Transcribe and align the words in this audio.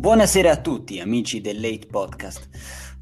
Buonasera 0.00 0.50
a 0.50 0.56
tutti, 0.56 0.98
amici 0.98 1.42
del 1.42 1.60
Late 1.60 1.86
Podcast. 1.86 2.48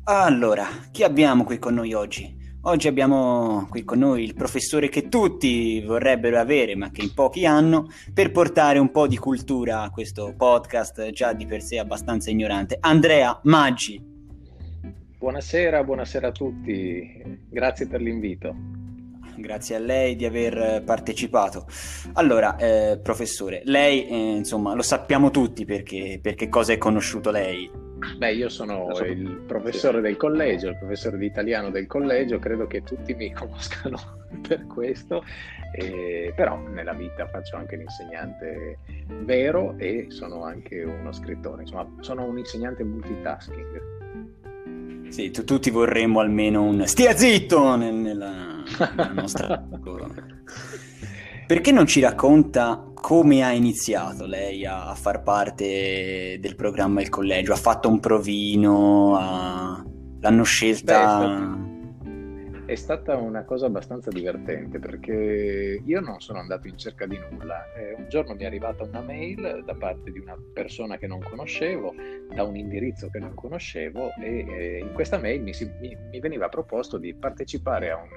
Allora, 0.02 0.66
chi 0.90 1.04
abbiamo 1.04 1.44
qui 1.44 1.60
con 1.60 1.74
noi 1.74 1.92
oggi? 1.92 2.36
Oggi 2.62 2.88
abbiamo 2.88 3.68
qui 3.70 3.84
con 3.84 4.00
noi 4.00 4.24
il 4.24 4.34
professore 4.34 4.88
che 4.88 5.08
tutti 5.08 5.80
vorrebbero 5.80 6.40
avere, 6.40 6.74
ma 6.74 6.90
che 6.90 7.02
in 7.02 7.14
pochi 7.14 7.46
hanno, 7.46 7.86
per 8.12 8.32
portare 8.32 8.80
un 8.80 8.90
po' 8.90 9.06
di 9.06 9.16
cultura 9.16 9.82
a 9.82 9.90
questo 9.90 10.34
podcast 10.36 11.10
già 11.10 11.32
di 11.34 11.46
per 11.46 11.62
sé 11.62 11.78
abbastanza 11.78 12.30
ignorante. 12.30 12.78
Andrea 12.80 13.38
Maggi. 13.44 14.04
Buonasera, 15.18 15.84
buonasera 15.84 16.26
a 16.26 16.32
tutti, 16.32 17.46
grazie 17.48 17.86
per 17.86 18.00
l'invito 18.00 18.87
grazie 19.40 19.76
a 19.76 19.78
lei 19.78 20.16
di 20.16 20.24
aver 20.24 20.82
partecipato. 20.84 21.66
Allora, 22.14 22.56
eh, 22.56 22.98
professore, 23.02 23.62
lei 23.64 24.06
eh, 24.06 24.36
insomma 24.36 24.74
lo 24.74 24.82
sappiamo 24.82 25.30
tutti 25.30 25.64
perché, 25.64 26.18
perché 26.22 26.48
cosa 26.48 26.72
è 26.72 26.78
conosciuto 26.78 27.30
lei. 27.30 27.86
Beh, 28.16 28.32
io 28.32 28.48
sono 28.48 28.88
il 29.04 29.42
professore 29.46 30.00
del 30.00 30.16
collegio, 30.16 30.68
il 30.68 30.78
professore 30.78 31.18
di 31.18 31.26
italiano 31.26 31.70
del 31.70 31.86
collegio, 31.86 32.38
credo 32.38 32.66
che 32.66 32.82
tutti 32.82 33.12
mi 33.14 33.30
conoscano 33.34 33.98
per 34.46 34.66
questo, 34.66 35.24
eh, 35.72 36.32
però 36.36 36.56
nella 36.56 36.92
vita 36.92 37.26
faccio 37.26 37.56
anche 37.56 37.76
l'insegnante 37.76 38.78
vero 39.22 39.74
e 39.78 40.06
sono 40.10 40.44
anche 40.44 40.82
uno 40.84 41.12
scrittore, 41.12 41.62
insomma 41.62 41.88
sono 42.00 42.24
un 42.24 42.38
insegnante 42.38 42.84
multitasking. 42.84 43.97
Sì, 45.08 45.30
tu, 45.30 45.44
tutti 45.44 45.70
vorremmo 45.70 46.20
almeno 46.20 46.62
un 46.62 46.86
stia 46.86 47.16
zitto 47.16 47.76
nella, 47.76 48.02
nella 48.02 49.12
nostra... 49.12 49.66
Perché 51.46 51.72
non 51.72 51.86
ci 51.86 52.00
racconta 52.00 52.90
come 52.94 53.42
ha 53.42 53.52
iniziato 53.52 54.26
lei 54.26 54.66
a, 54.66 54.90
a, 54.90 54.94
far 54.94 55.22
parte 55.22 56.36
del 56.40 56.54
programma 56.54 57.00
Il 57.00 57.08
Collegio? 57.08 57.52
Ha 57.54 57.56
fatto 57.56 57.88
un 57.88 58.00
provino? 58.00 59.16
A... 59.16 59.82
L'hanno 60.20 60.42
scelta... 60.42 61.18
Beh, 61.18 61.77
è 62.68 62.74
stata 62.74 63.16
una 63.16 63.44
cosa 63.44 63.64
abbastanza 63.64 64.10
divertente 64.10 64.78
perché 64.78 65.80
io 65.82 66.00
non 66.00 66.20
sono 66.20 66.38
andato 66.38 66.68
in 66.68 66.76
cerca 66.76 67.06
di 67.06 67.18
nulla. 67.18 67.64
Eh, 67.72 67.94
un 67.94 68.10
giorno 68.10 68.34
mi 68.34 68.42
è 68.42 68.44
arrivata 68.44 68.82
una 68.82 69.00
mail 69.00 69.62
da 69.64 69.74
parte 69.74 70.12
di 70.12 70.18
una 70.18 70.36
persona 70.52 70.98
che 70.98 71.06
non 71.06 71.22
conoscevo, 71.22 71.94
da 72.34 72.42
un 72.42 72.56
indirizzo 72.56 73.08
che 73.08 73.20
non 73.20 73.32
conoscevo 73.32 74.12
e 74.20 74.44
eh, 74.46 74.78
in 74.80 74.92
questa 74.92 75.16
mail 75.16 75.40
mi, 75.40 75.54
si, 75.54 75.64
mi, 75.80 75.96
mi, 76.10 76.20
veniva 76.20 76.50
proposto 76.50 76.98
di 76.98 77.14
partecipare 77.14 77.90
a 77.90 77.96
un 77.96 78.10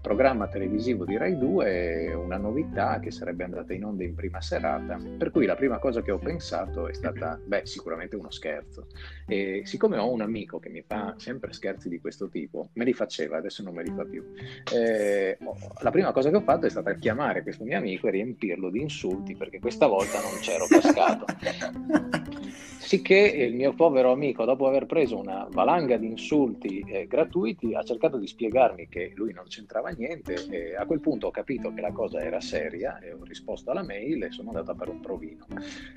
programma 0.00 0.46
televisivo 0.46 1.04
di 1.04 1.16
Rai 1.16 1.36
2, 1.36 2.12
una 2.14 2.36
novità 2.36 3.00
che 3.00 3.10
sarebbe 3.10 3.42
andata 3.42 3.72
in 3.72 3.84
onda 3.84 4.04
in 4.04 4.14
prima 4.14 4.40
serata. 4.40 5.00
Per 5.18 5.32
cui 5.32 5.46
la 5.46 5.56
prima 5.56 5.80
cosa 5.80 6.00
che 6.00 6.12
ho 6.12 6.18
pensato 6.18 6.86
è 6.86 6.92
stata, 6.92 7.40
beh, 7.44 7.62
sicuramente 7.64 8.14
uno 8.14 8.30
scherzo. 8.30 8.86
E 9.26 9.62
siccome 9.64 9.98
ho 9.98 10.12
un 10.12 10.20
amico 10.20 10.60
che 10.60 10.68
mi 10.68 10.84
fa 10.86 11.16
sempre 11.16 11.52
scherzi 11.52 11.88
di 11.88 11.98
questo 11.98 12.28
tipo, 12.28 12.68
me 12.74 12.84
li 12.84 12.92
faceva, 12.92 13.38
adesso 13.38 13.64
non 13.64 13.74
me 13.74 13.79
me 13.80 13.82
li 13.84 13.92
fa 13.94 14.04
più. 14.04 14.24
Eh, 14.72 15.38
la 15.80 15.90
prima 15.90 16.12
cosa 16.12 16.30
che 16.30 16.36
ho 16.36 16.42
fatto 16.42 16.66
è 16.66 16.70
stata 16.70 16.94
chiamare 16.94 17.42
questo 17.42 17.64
mio 17.64 17.78
amico 17.78 18.06
e 18.06 18.10
riempirlo 18.12 18.70
di 18.70 18.80
insulti 18.80 19.34
perché 19.34 19.58
questa 19.58 19.86
volta 19.86 20.20
non 20.20 20.38
c'ero 20.40 20.66
cascato. 20.66 21.24
Sicché 22.78 23.18
il 23.18 23.54
mio 23.54 23.72
povero 23.72 24.10
amico, 24.10 24.44
dopo 24.44 24.66
aver 24.66 24.86
preso 24.86 25.16
una 25.16 25.46
valanga 25.50 25.96
di 25.96 26.06
insulti 26.06 26.80
eh, 26.80 27.06
gratuiti, 27.06 27.74
ha 27.74 27.84
cercato 27.84 28.16
di 28.16 28.26
spiegarmi 28.26 28.88
che 28.88 29.12
lui 29.14 29.32
non 29.32 29.44
c'entrava 29.46 29.90
niente 29.90 30.34
e 30.50 30.74
a 30.74 30.84
quel 30.86 31.00
punto 31.00 31.28
ho 31.28 31.30
capito 31.30 31.72
che 31.72 31.80
la 31.80 31.92
cosa 31.92 32.20
era 32.20 32.40
seria 32.40 32.98
e 32.98 33.12
ho 33.12 33.22
risposto 33.22 33.70
alla 33.70 33.84
mail 33.84 34.24
e 34.24 34.30
sono 34.32 34.48
andato 34.48 34.74
per 34.74 34.88
un 34.88 35.00
provino. 35.00 35.46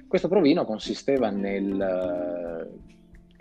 Questo 0.08 0.28
provino 0.28 0.66
consisteva 0.66 1.30
nel 1.32 2.70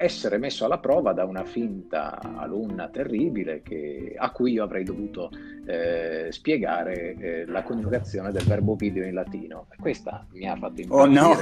essere 0.02 0.38
messo 0.38 0.64
alla 0.64 0.78
prova 0.78 1.12
da 1.12 1.24
una 1.24 1.44
finta 1.44 2.18
alunna 2.20 2.88
terribile 2.88 3.62
che, 3.62 4.14
a 4.16 4.30
cui 4.30 4.52
io 4.52 4.64
avrei 4.64 4.84
dovuto 4.84 5.30
eh, 5.64 6.26
spiegare 6.30 7.14
eh, 7.14 7.46
la 7.46 7.62
coniugazione 7.62 8.32
del 8.32 8.44
verbo 8.44 8.74
video 8.74 9.04
in 9.04 9.14
latino. 9.14 9.66
Questa 9.78 10.26
mi 10.32 10.48
ha 10.48 10.56
fatto 10.56 10.80
impazzire, 10.80 11.02
oh 11.02 11.06
no. 11.06 11.36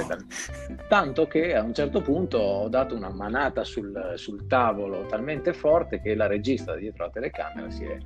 tanto 0.87 1.27
che 1.27 1.55
a 1.55 1.63
un 1.63 1.73
certo 1.73 2.01
punto 2.01 2.37
ho 2.37 2.69
dato 2.69 2.95
una 2.95 3.09
manata 3.09 3.63
sul, 3.63 4.13
sul 4.15 4.45
tavolo 4.47 5.05
talmente 5.07 5.53
forte 5.53 5.99
che 5.99 6.13
la 6.13 6.27
regista 6.27 6.75
dietro 6.75 7.05
la 7.05 7.11
telecamera 7.11 7.69
si 7.69 7.83
è 7.83 7.97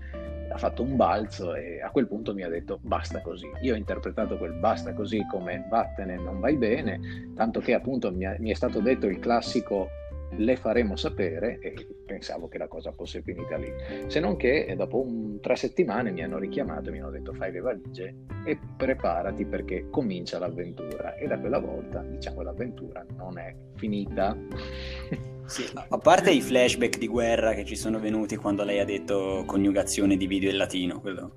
ha 0.56 0.58
fatto 0.58 0.84
un 0.84 0.96
balzo 0.96 1.53
e 1.53 1.81
a 1.81 1.90
quel 1.90 2.08
punto 2.08 2.34
mi 2.34 2.44
ha 2.44 2.47
detto 2.47 2.79
basta 2.81 3.19
così. 3.22 3.50
Io 3.62 3.74
ho 3.74 3.78
interpretato 3.78 4.38
quel 4.38 4.53
basta 4.53 4.94
così 4.94 5.25
come 5.29 5.66
vattene, 5.69 6.16
non 6.16 6.40
vai 6.40 6.56
bene, 6.56 7.34
tanto 7.35 7.59
che 7.59 7.74
appunto 7.74 8.09
mi, 8.12 8.24
è, 8.24 8.38
mi 8.40 8.52
è 8.52 8.53
stato 8.53 8.79
detto 8.79 9.06
il 9.06 9.19
classico 9.19 9.90
le 10.38 10.56
faremo 10.56 10.96
sapere 10.96 11.59
e 11.59 11.88
pensavo 12.06 12.47
che 12.47 12.57
la 12.57 12.68
cosa 12.68 12.91
fosse 12.91 13.22
finita 13.22 13.57
lì. 13.57 13.72
Se 14.07 14.19
non 14.19 14.35
che 14.35 14.73
dopo 14.75 15.01
un, 15.01 15.40
tre 15.40 15.56
settimane 15.56 16.12
mi 16.12 16.23
hanno 16.23 16.38
richiamato 16.38 16.90
e 16.90 16.91
mi 16.91 17.00
hanno 17.00 17.12
detto 17.12 17.34
fai 17.34 17.51
le 17.51 17.59
valigie 17.59 18.16
e 18.46 18.57
preparati 18.78 19.46
perché 19.46 19.90
comincia 19.90 20.40
l'avventura 20.40 21.16
e 21.16 21.28
da 21.28 21.40
quella 21.40 21.59
volta 21.59 22.01
diciamo 22.01 22.41
l'avventura 22.41 23.06
non 23.16 23.38
è 23.38 23.56
finita. 23.75 24.35
Sì, 25.47 25.63
a 25.73 25.97
parte 26.00 26.31
i 26.31 26.41
flashback 26.41 26.97
di 26.97 27.07
guerra 27.07 27.53
che 27.53 27.66
ci 27.66 27.75
sono 27.75 28.00
venuti 28.00 28.35
quando 28.35 28.63
lei 28.63 28.79
ha 28.79 28.84
detto 28.84 29.44
coniugazione 29.46 30.17
di 30.17 30.25
video 30.25 30.50
in 30.50 30.57
latino, 30.57 31.00
quello 31.00 31.34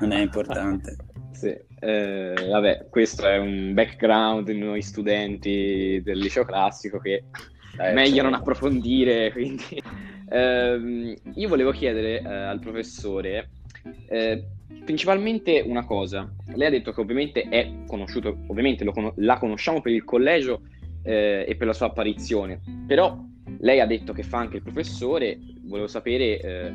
non 0.00 0.10
è 0.10 0.20
importante. 0.20 0.96
sì, 1.30 1.56
eh, 1.78 2.34
vabbè, 2.50 2.88
questo 2.90 3.24
è 3.24 3.38
un 3.38 3.72
background 3.72 4.50
di 4.50 4.58
noi 4.58 4.82
studenti 4.82 6.00
del 6.02 6.18
liceo 6.18 6.44
classico 6.44 6.98
che 6.98 7.26
eh, 7.78 7.92
meglio 7.92 8.14
certo. 8.14 8.22
non 8.22 8.34
approfondire. 8.34 9.30
Quindi. 9.32 9.82
Eh, 10.28 11.18
io 11.34 11.48
volevo 11.48 11.72
chiedere 11.72 12.20
eh, 12.20 12.26
al 12.26 12.58
professore 12.58 13.50
eh, 14.08 14.44
principalmente 14.84 15.62
una 15.64 15.84
cosa. 15.84 16.30
Lei 16.54 16.66
ha 16.66 16.70
detto 16.70 16.92
che 16.92 17.00
ovviamente 17.00 17.42
è 17.42 17.70
conosciuto, 17.86 18.38
ovviamente 18.48 18.84
con- 18.84 19.12
la 19.16 19.38
conosciamo 19.38 19.80
per 19.80 19.92
il 19.92 20.04
collegio 20.04 20.62
eh, 21.02 21.44
e 21.46 21.56
per 21.56 21.66
la 21.66 21.72
sua 21.72 21.86
apparizione, 21.86 22.60
però 22.86 23.18
lei 23.58 23.80
ha 23.80 23.86
detto 23.86 24.12
che 24.12 24.22
fa 24.22 24.38
anche 24.38 24.56
il 24.56 24.62
professore. 24.62 25.38
Volevo 25.64 25.86
sapere 25.86 26.40
eh, 26.40 26.72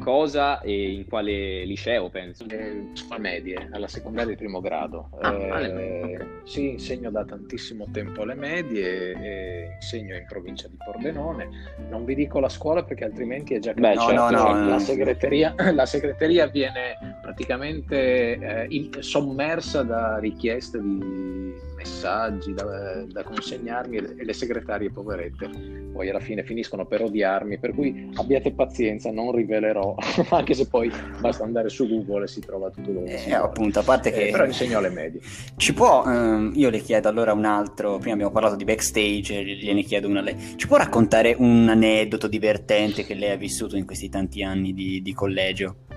cosa 0.00 0.60
e 0.60 0.92
in 0.92 1.06
quale 1.06 1.64
liceo, 1.64 2.10
penso? 2.10 2.44
Eh, 2.48 2.88
a 3.08 3.18
medie, 3.18 3.68
alla 3.70 3.88
secondaria 3.88 4.30
di 4.30 4.36
primo 4.36 4.60
grado. 4.60 5.10
Ah, 5.20 5.60
eh, 5.60 6.12
okay. 6.12 6.26
Sì, 6.44 6.70
insegno 6.70 7.10
da 7.10 7.24
tantissimo 7.24 7.86
tempo 7.92 8.22
alle 8.22 8.34
medie, 8.34 9.12
e 9.12 9.74
insegno 9.74 10.16
in 10.16 10.24
provincia 10.26 10.66
di 10.68 10.76
Pordenone. 10.76 11.48
Non 11.88 12.04
vi 12.04 12.14
dico 12.14 12.40
la 12.40 12.48
scuola 12.48 12.82
perché 12.82 13.04
altrimenti 13.04 13.54
è 13.54 13.58
già 13.58 13.72
Beh, 13.72 13.94
no, 13.94 14.00
certo, 14.00 14.30
no, 14.30 14.52
no, 14.52 14.68
la, 14.68 14.78
segreteria, 14.78 15.54
la 15.72 15.86
segreteria 15.86 16.46
viene 16.46 16.96
praticamente 17.22 18.66
eh, 18.66 18.90
sommersa 19.00 19.82
da 19.82 20.18
richieste 20.18 20.80
di 20.80 21.68
messaggi 21.80 22.52
da, 22.52 23.04
da 23.06 23.22
consegnarmi 23.22 23.96
e 23.96 24.24
le 24.24 24.32
segretarie 24.34 24.90
poverette 24.90 25.80
poi 25.90 26.08
alla 26.08 26.20
fine 26.20 26.44
finiscono 26.44 26.86
per 26.86 27.02
odiarmi, 27.02 27.58
per 27.58 27.74
cui 27.74 28.10
abbiate 28.14 28.52
pazienza, 28.52 29.10
non 29.10 29.32
rivelerò, 29.32 29.94
anche 30.30 30.54
se 30.54 30.68
poi 30.68 30.90
basta 31.18 31.44
andare 31.44 31.68
su 31.68 31.86
Google 31.88 32.24
e 32.24 32.28
si 32.28 32.40
trova 32.40 32.70
tutto 32.70 32.92
dove 32.92 33.24
eh, 33.24 33.34
appunto, 33.34 33.80
a 33.80 33.82
parte 33.82 34.10
che... 34.10 34.28
Eh, 34.28 34.30
però 34.30 34.44
insegno 34.44 34.78
alle 34.78 34.90
medie. 34.90 35.20
Ci 35.56 35.74
può, 35.74 36.04
ehm, 36.06 36.52
io 36.54 36.70
le 36.70 36.78
chiedo 36.78 37.08
allora 37.08 37.32
un 37.32 37.44
altro, 37.44 37.98
prima 37.98 38.14
abbiamo 38.14 38.32
parlato 38.32 38.56
di 38.56 38.64
backstage, 38.64 39.44
gliene 39.44 39.82
chiedo 39.82 40.08
una 40.08 40.20
a 40.20 40.22
lei, 40.22 40.36
ci 40.56 40.66
può 40.66 40.76
raccontare 40.76 41.34
un 41.38 41.68
aneddoto 41.68 42.28
divertente 42.28 43.04
che 43.04 43.14
lei 43.14 43.32
ha 43.32 43.36
vissuto 43.36 43.76
in 43.76 43.84
questi 43.84 44.08
tanti 44.08 44.42
anni 44.42 44.72
di, 44.72 45.02
di 45.02 45.12
collegio? 45.12 45.89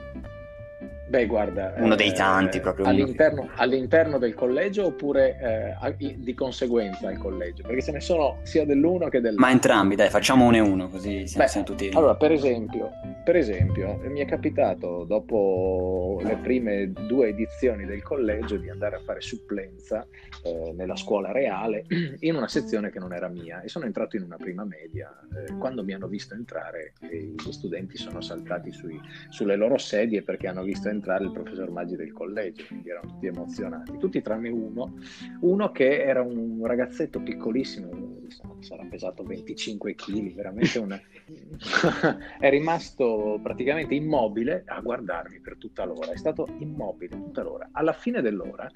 Beh, 1.13 1.27
guarda, 1.27 1.75
uno 1.77 1.93
dei 1.93 2.11
tanti 2.11 2.57
eh, 2.57 2.59
proprio. 2.59 2.87
All'interno, 2.87 3.47
all'interno, 3.57 4.17
del 4.17 4.33
collegio 4.33 4.87
oppure 4.87 5.77
eh, 5.95 6.15
di 6.17 6.33
conseguenza 6.33 7.07
al 7.07 7.19
collegio? 7.19 7.61
Perché 7.61 7.83
ce 7.83 7.91
ne 7.91 7.99
sono 7.99 8.39
sia 8.41 8.65
dell'uno 8.65 9.09
che 9.09 9.21
dell'altro. 9.21 9.45
Ma 9.45 9.51
entrambi, 9.51 9.95
dai, 9.95 10.09
facciamo 10.09 10.47
uno 10.47 10.55
e 10.55 10.59
uno 10.61 10.87
così 10.87 11.27
siamo, 11.27 11.43
Beh, 11.43 11.51
siamo 11.51 11.65
tutti. 11.67 11.91
Allora, 11.93 12.15
per 12.15 12.31
esempio, 12.31 12.89
per 13.23 13.35
esempio, 13.35 13.99
mi 14.05 14.21
è 14.21 14.25
capitato 14.25 15.03
dopo 15.03 16.19
le 16.23 16.35
prime 16.37 16.91
due 16.91 17.27
edizioni 17.27 17.85
del 17.85 18.01
collegio 18.01 18.57
di 18.57 18.71
andare 18.71 18.95
a 18.95 18.99
fare 18.99 19.21
supplenza 19.21 20.07
eh, 20.43 20.73
nella 20.75 20.95
scuola 20.95 21.31
reale 21.31 21.85
in 22.21 22.33
una 22.33 22.47
sezione 22.47 22.89
che 22.89 22.97
non 22.97 23.13
era 23.13 23.27
mia 23.27 23.61
e 23.61 23.67
sono 23.67 23.85
entrato 23.85 24.15
in 24.15 24.23
una 24.23 24.37
prima 24.37 24.65
media. 24.65 25.15
Eh, 25.31 25.57
quando 25.59 25.83
mi 25.83 25.93
hanno 25.93 26.07
visto 26.07 26.33
entrare, 26.33 26.93
gli 27.01 27.51
studenti 27.51 27.97
sono 27.97 28.19
saltati 28.19 28.71
sui, 28.71 28.99
sulle 29.29 29.55
loro 29.55 29.77
sedie 29.77 30.23
perché 30.23 30.47
hanno 30.47 30.63
visto 30.63 30.89
entrare 30.89 31.01
entrare 31.03 31.25
il 31.25 31.31
professor 31.31 31.69
Maggi 31.69 31.97
del 31.97 32.13
collegio, 32.13 32.63
quindi 32.65 32.89
erano 32.89 33.07
tutti 33.07 33.27
emozionati, 33.27 33.97
tutti 33.97 34.21
tranne 34.21 34.47
uno, 34.47 34.95
uno 35.41 35.71
che 35.71 36.01
era 36.01 36.21
un 36.21 36.65
ragazzetto 36.65 37.19
piccolissimo, 37.19 38.21
sarà 38.59 38.85
pesato 38.89 39.23
25 39.23 39.95
kg, 39.95 40.33
veramente 40.33 40.79
una... 40.79 40.99
è 42.39 42.49
rimasto 42.49 43.39
praticamente 43.43 43.93
immobile 43.93 44.63
a 44.65 44.79
guardarmi 44.79 45.39
per 45.41 45.57
tutta 45.57 45.83
l'ora, 45.83 46.13
è 46.13 46.17
stato 46.17 46.47
immobile 46.59 47.17
tutta 47.17 47.43
l'ora. 47.43 47.67
Alla 47.73 47.93
fine 47.93 48.21
dell'ora 48.21 48.71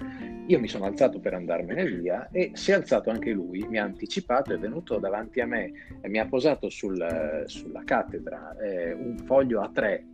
io 0.47 0.59
mi 0.59 0.67
sono 0.67 0.85
alzato 0.85 1.19
per 1.19 1.33
andarmene 1.33 1.85
via 1.85 2.27
e 2.29 2.51
si 2.53 2.71
è 2.71 2.73
alzato 2.73 3.09
anche 3.09 3.31
lui, 3.31 3.65
mi 3.69 3.77
ha 3.77 3.83
anticipato, 3.83 4.53
è 4.53 4.59
venuto 4.59 4.99
davanti 4.99 5.39
a 5.39 5.45
me 5.45 5.71
e 6.01 6.09
mi 6.09 6.19
ha 6.19 6.27
posato 6.27 6.69
sul, 6.69 7.43
sulla 7.45 7.83
cattedra 7.85 8.55
eh, 8.57 8.91
un 8.91 9.17
foglio 9.17 9.61
a 9.61 9.69
tre 9.73 10.05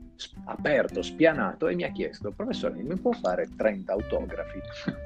aperto, 0.46 1.02
spianato 1.02 1.68
e 1.68 1.76
mi 1.76 1.84
ha 1.84 1.92
chiesto, 1.92 2.32
professore, 2.32 2.82
mi 2.82 2.96
può 2.96 3.12
fare 3.12 3.50
30 3.56 3.92
autografi? 3.92 4.60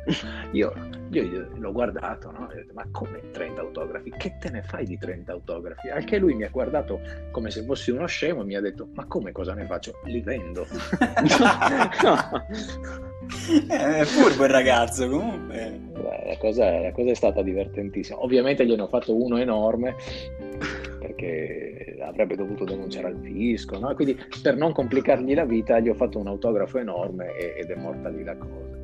io, 0.52 0.74
io, 1.10 1.50
l'ho 1.56 1.72
guardato, 1.72 2.32
no? 2.32 2.50
Detto, 2.54 2.74
ma 2.74 2.86
come 2.92 3.32
30 3.32 3.62
autografi? 3.62 4.14
Che 4.18 4.38
te 4.40 4.50
ne 4.50 4.62
fai 4.64 4.86
di 4.86 4.98
30 4.98 5.32
autografi? 5.32 5.90
Anche 5.90 6.18
lui 6.18 6.34
mi 6.34 6.44
ha 6.44 6.50
guardato 6.50 7.00
come 7.32 7.50
se 7.52 7.64
fossi 7.64 7.92
uno 7.92 8.06
scemo 8.06 8.42
e 8.42 8.46
mi 8.46 8.56
ha 8.56 8.62
detto, 8.62 8.88
ma 8.94 9.06
come 9.06 9.32
cosa 9.32 9.54
ne 9.54 9.66
faccio? 9.66 10.00
Li 10.06 10.22
vendo. 10.22 10.66
è 13.68 14.04
furbo 14.04 14.44
il 14.46 14.50
ragazzo 14.50 15.08
comunque. 15.10 15.86
La 16.26 16.38
cosa, 16.38 16.80
la 16.80 16.92
cosa 16.92 17.12
è 17.12 17.16
stata 17.16 17.42
divertentissima. 17.42 18.22
Ovviamente 18.22 18.66
gliene 18.66 18.82
ho 18.82 18.88
fatto 18.88 19.16
uno 19.16 19.38
enorme 19.38 19.96
perché 21.00 21.77
avrebbe 22.08 22.36
dovuto 22.36 22.64
denunciare 22.64 23.08
al 23.08 23.18
fisco, 23.22 23.78
no? 23.78 23.94
quindi 23.94 24.18
per 24.42 24.56
non 24.56 24.72
complicargli 24.74 25.34
la 25.34 25.46
vita 25.46 25.80
gli 25.80 25.90
ho 25.90 25.94
fatto 25.94 26.20
un 26.20 26.28
autografo 26.28 26.78
enorme 26.78 27.36
ed 27.36 27.70
è 27.70 27.76
morta 27.76 28.10
lì 28.10 28.24
la 28.24 28.36
cosa. 28.36 28.78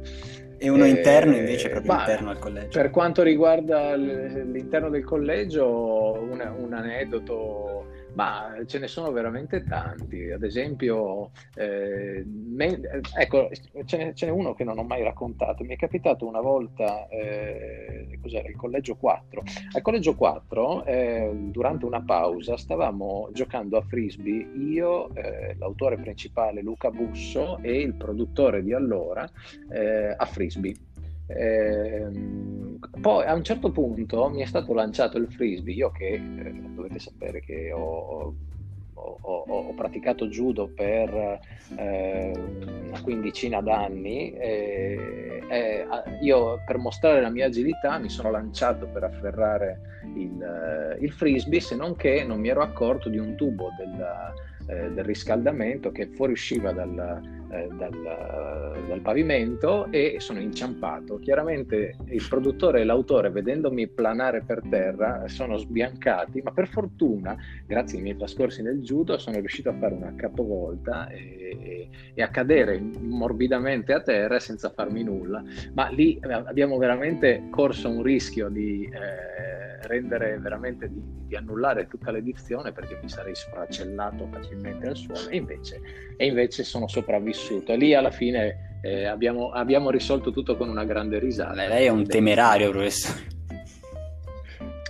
E 0.58 0.70
uno 0.70 0.86
eh, 0.86 0.90
interno 0.90 1.36
invece, 1.36 1.70
proprio 1.70 1.94
interno 1.94 2.30
al 2.30 2.40
collegio? 2.40 2.80
Per 2.80 2.90
quanto 2.90 3.22
riguarda 3.22 3.96
l'interno 3.96 4.90
del 4.90 5.04
collegio, 5.04 6.14
un, 6.14 6.54
un 6.58 6.74
aneddoto 6.74 7.86
ma 8.14 8.56
ce 8.66 8.80
ne 8.80 8.88
sono 8.88 9.12
veramente 9.12 9.64
tanti. 9.64 10.30
Ad 10.30 10.44
esempio, 10.44 11.32
eh, 11.56 12.24
me, 12.26 12.80
ecco, 13.18 13.50
ce 13.86 13.98
n'è, 13.98 14.14
ce 14.14 14.26
n'è, 14.26 14.32
uno 14.32 14.54
che 14.54 14.64
non 14.64 14.78
ho 14.78 14.84
mai 14.84 15.04
raccontato. 15.04 15.64
Mi 15.64 15.74
è 15.74 15.78
capitato 15.78 16.28
una 16.28 16.42
volta, 16.42 17.08
eh, 17.08 18.18
cos'era, 18.22 18.48
il 18.48 18.56
collegio 18.56 18.96
4. 18.96 19.44
Al 19.74 19.82
collegio 19.82 20.16
4, 20.16 20.86
eh, 20.86 21.32
durante 21.34 21.86
una 21.86 22.02
pausa, 22.02 22.58
stavamo 22.58 23.30
giocando 23.34 23.78
a 23.78 23.82
frisbee 23.82 24.50
io, 24.56 25.14
eh, 25.16 25.56
l'autore 25.58 25.98
principale 25.98 26.62
Luca 26.62 26.90
Busso 26.90 27.60
e 27.62 27.82
il 27.82 27.96
produttore 27.96 28.64
di 28.64 28.74
allora 28.74 29.30
eh, 29.70 30.14
a 30.16 30.26
frisbee. 30.26 30.92
Eh, 31.26 32.08
poi 33.00 33.26
a 33.26 33.34
un 33.34 33.44
certo 33.44 33.72
punto 33.72 34.30
mi 34.30 34.42
è 34.42 34.46
stato 34.46 34.74
lanciato 34.74 35.18
il 35.18 35.32
frisbee, 35.32 35.74
io 35.74 35.92
che 35.92 36.14
eh, 36.14 36.22
dovete 36.76 37.00
sapere 37.00 37.40
che 37.40 37.72
ho, 37.72 38.34
ho, 38.94 39.18
ho, 39.22 39.44
ho 39.48 39.74
praticato 39.74 40.28
judo 40.28 40.68
per 40.68 41.40
eh, 41.78 42.34
una 42.88 43.02
quindicina 43.02 43.62
d'anni, 43.62 44.34
e, 44.34 45.42
io 46.22 46.62
per 46.66 46.78
mostrare 46.78 47.22
la 47.22 47.30
mia 47.30 47.46
agilità 47.46 47.98
mi 48.00 48.10
sono 48.10 48.32
lanciato 48.32 48.88
per 48.88 49.04
afferrare 49.04 50.02
il, 50.16 50.98
il 51.00 51.12
frisbee, 51.12 51.60
se 51.60 51.76
non 51.76 51.96
che 51.96 52.24
non 52.24 52.40
mi 52.40 52.50
ero 52.50 52.62
accorto 52.62 53.10
di 53.10 53.18
un 53.18 53.36
tubo 53.36 53.70
della, 53.78 54.34
eh, 54.68 54.92
del 54.92 55.04
riscaldamento 55.04 55.92
che 55.92 56.08
fuoriusciva 56.08 56.72
dal, 56.72 57.43
eh, 57.50 57.68
dal, 57.78 58.84
dal, 58.88 59.02
pavimento 59.02 59.92
e 59.92 60.18
sono 60.20 60.40
inciampato. 60.40 61.20
Chiaramente 61.20 61.96
il 62.08 62.26
produttore 62.28 62.82
e 62.82 62.84
l'autore, 62.84 63.30
vedendomi 63.30 63.88
planare 63.88 64.42
per 64.42 64.62
terra, 64.70 65.28
sono 65.28 65.58
sbiancati, 65.58 66.42
ma 66.42 66.52
per 66.52 66.68
fortuna, 66.68 67.36
grazie 67.66 67.98
ai 67.98 68.04
miei 68.04 68.18
trascorsi 68.18 68.62
nel 68.62 68.82
judo, 68.82 69.18
sono 69.18 69.40
riuscito 69.40 69.70
a 69.70 69.74
fare 69.74 69.94
una 69.94 70.14
capovolta 70.16 71.08
e, 71.10 71.90
e 72.14 72.22
a 72.22 72.30
cadere 72.30 72.80
morbidamente 72.80 73.94
a 73.94 74.02
terra 74.02 74.40
senza 74.40 74.70
farmi 74.70 75.04
nulla. 75.04 75.44
Ma 75.74 75.88
lì 75.90 76.20
abbiamo 76.22 76.78
veramente 76.78 77.48
corso 77.50 77.90
un 77.90 78.02
rischio 78.02 78.50
di... 78.50 78.86
Eh, 78.86 79.64
rendere 79.84 80.38
veramente 80.40 80.90
di, 80.90 81.02
di, 81.28 81.36
annullare 81.36 81.88
tutta 81.88 82.12
l'edizione 82.12 82.72
perché 82.72 83.00
mi 83.02 83.10
sarei 83.10 83.36
sfracellato 83.36 84.28
facilmente 84.32 84.88
al 84.88 84.96
suono 84.96 85.28
e 85.30 85.36
invece, 85.38 85.82
e 86.16 86.26
invece 86.26 86.64
sono 86.64 86.88
sopravvissuto. 86.88 87.43
Lì 87.76 87.94
alla 87.94 88.12
fine 88.12 88.80
eh, 88.82 89.06
abbiamo, 89.06 89.52
abbiamo, 89.52 89.90
risolto 89.90 90.32
tutto 90.32 90.58
con 90.58 90.70
una 90.70 90.84
grande 90.84 91.20
risata. 91.20 91.54
Beh, 91.54 91.68
lei 91.68 91.86
è 91.86 91.90
un 91.90 92.06
temerario, 92.06 92.70
professore. 92.70 93.32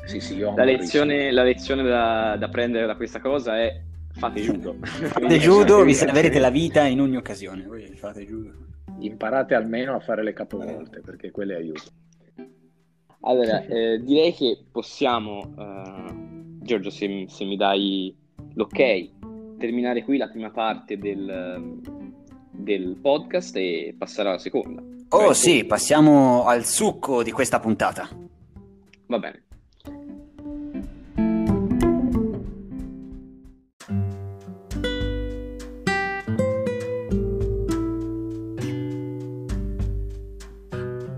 Sì, 0.05 0.19
sì, 0.19 0.39
la, 0.39 0.63
lezione, 0.63 1.31
la 1.31 1.43
lezione 1.43 1.83
da, 1.83 2.35
da 2.37 2.49
prendere 2.49 2.85
da 2.85 2.95
questa 2.95 3.19
cosa 3.19 3.57
è 3.59 3.81
fate 4.11 4.41
judo. 4.41 4.75
fate 4.83 5.37
judo, 5.37 5.83
vi 5.83 5.93
salverete 5.93 6.39
la 6.39 6.49
vita 6.49 6.85
in 6.85 7.01
ogni 7.01 7.15
occasione. 7.15 7.63
Voi 7.63 7.85
fate 7.95 8.25
judo. 8.25 8.51
Imparate 8.99 9.55
almeno 9.55 9.95
a 9.95 9.99
fare 9.99 10.23
le 10.23 10.33
capovolte 10.33 10.99
perché 10.99 11.31
quelle 11.31 11.55
aiutano. 11.55 12.01
Allora, 13.21 13.63
eh, 13.63 14.01
direi 14.03 14.33
che 14.33 14.65
possiamo, 14.69 15.53
uh, 15.55 16.59
Giorgio, 16.61 16.89
se, 16.89 17.25
se, 17.29 17.45
mi 17.45 17.55
dai 17.55 18.13
l'ok, 18.55 19.09
terminare 19.57 20.03
qui 20.03 20.17
la 20.17 20.27
prima 20.27 20.51
parte 20.51 20.97
del, 20.97 21.79
del 22.53 22.97
podcast 23.01 23.55
e 23.55 23.95
passare 23.97 24.29
alla 24.29 24.37
seconda. 24.37 24.81
Oh 25.09 25.25
cioè, 25.25 25.33
sì, 25.33 25.65
passiamo 25.65 26.45
al 26.45 26.65
succo 26.65 27.23
di 27.23 27.31
questa 27.31 27.59
puntata. 27.59 28.07
Va 29.07 29.19
bene. 29.19 29.43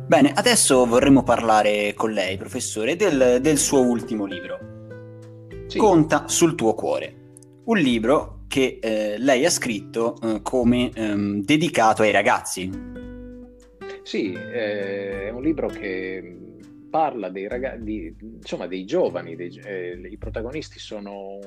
Bene, 0.08 0.32
adesso 0.34 0.86
vorremmo 0.86 1.24
parlare 1.24 1.94
con 1.94 2.12
lei, 2.12 2.38
professore, 2.38 2.96
del, 2.96 3.40
del 3.42 3.58
suo 3.58 3.82
ultimo 3.82 4.26
libro. 4.26 4.60
Sì. 5.68 5.78
Conta 5.78 6.28
sul 6.28 6.56
tuo 6.56 6.74
cuore. 6.74 7.16
Un 7.66 7.78
libro 7.80 8.35
che 8.56 8.80
eh, 8.81 9.18
lei 9.18 9.44
ha 9.44 9.50
scritto 9.50 10.16
eh, 10.22 10.40
come 10.42 10.90
ehm, 10.96 11.44
dedicato 11.44 12.04
ai 12.04 12.12
ragazzi. 12.12 12.72
Sì, 14.02 14.31
eh, 14.31 15.28
è 15.28 15.30
un 15.30 15.42
libro 15.42 15.68
che 15.68 16.38
parla 16.90 17.28
dei 17.28 17.50
ragazzi, 17.50 18.16
insomma 18.22 18.66
dei 18.68 18.86
giovani, 18.86 19.36
dei, 19.36 19.60
eh, 19.62 20.00
i 20.10 20.18
protagonisti 20.18 20.80
sono 20.80 21.38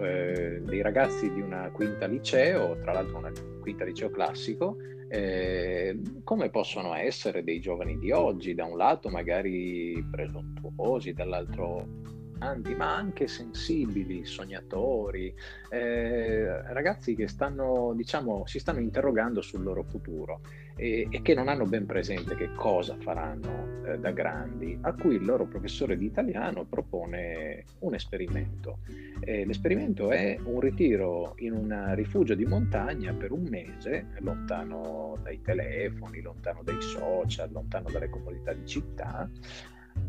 eh, 0.00 0.60
dei 0.64 0.82
ragazzi 0.82 1.32
di 1.32 1.40
una 1.40 1.70
quinta 1.70 2.06
liceo, 2.06 2.76
tra 2.80 2.92
l'altro 2.92 3.18
una 3.18 3.30
quinta 3.60 3.84
liceo 3.84 4.10
classico, 4.10 4.78
eh, 5.10 5.96
come 6.24 6.50
possono 6.50 6.92
essere 6.96 7.44
dei 7.44 7.60
giovani 7.60 8.00
di 8.00 8.10
oggi, 8.10 8.54
da 8.54 8.64
un 8.64 8.76
lato 8.76 9.10
magari 9.10 10.04
presuntuosi, 10.10 11.12
dall'altro 11.12 11.86
ma 12.38 12.94
anche 12.94 13.26
sensibili, 13.26 14.24
sognatori, 14.24 15.34
eh, 15.70 16.72
ragazzi 16.72 17.14
che 17.14 17.28
stanno, 17.28 17.92
diciamo, 17.94 18.46
si 18.46 18.58
stanno 18.58 18.80
interrogando 18.80 19.40
sul 19.40 19.62
loro 19.62 19.82
futuro 19.82 20.40
e, 20.76 21.08
e 21.10 21.22
che 21.22 21.34
non 21.34 21.48
hanno 21.48 21.64
ben 21.64 21.84
presente 21.84 22.36
che 22.36 22.54
cosa 22.54 22.96
faranno 23.00 23.84
eh, 23.84 23.98
da 23.98 24.12
grandi, 24.12 24.78
a 24.82 24.92
cui 24.92 25.16
il 25.16 25.24
loro 25.24 25.46
professore 25.46 25.98
di 25.98 26.06
italiano 26.06 26.64
propone 26.64 27.64
un 27.80 27.94
esperimento. 27.94 28.78
Eh, 29.20 29.44
l'esperimento 29.44 30.10
è 30.10 30.38
un 30.44 30.60
ritiro 30.60 31.34
in 31.38 31.52
un 31.52 31.94
rifugio 31.94 32.34
di 32.34 32.44
montagna 32.44 33.12
per 33.12 33.32
un 33.32 33.46
mese, 33.50 34.06
lontano 34.20 35.18
dai 35.22 35.40
telefoni, 35.40 36.20
lontano 36.20 36.62
dai 36.62 36.80
social, 36.80 37.50
lontano 37.50 37.90
dalle 37.90 38.08
comunità 38.08 38.52
di 38.52 38.64
città, 38.64 39.28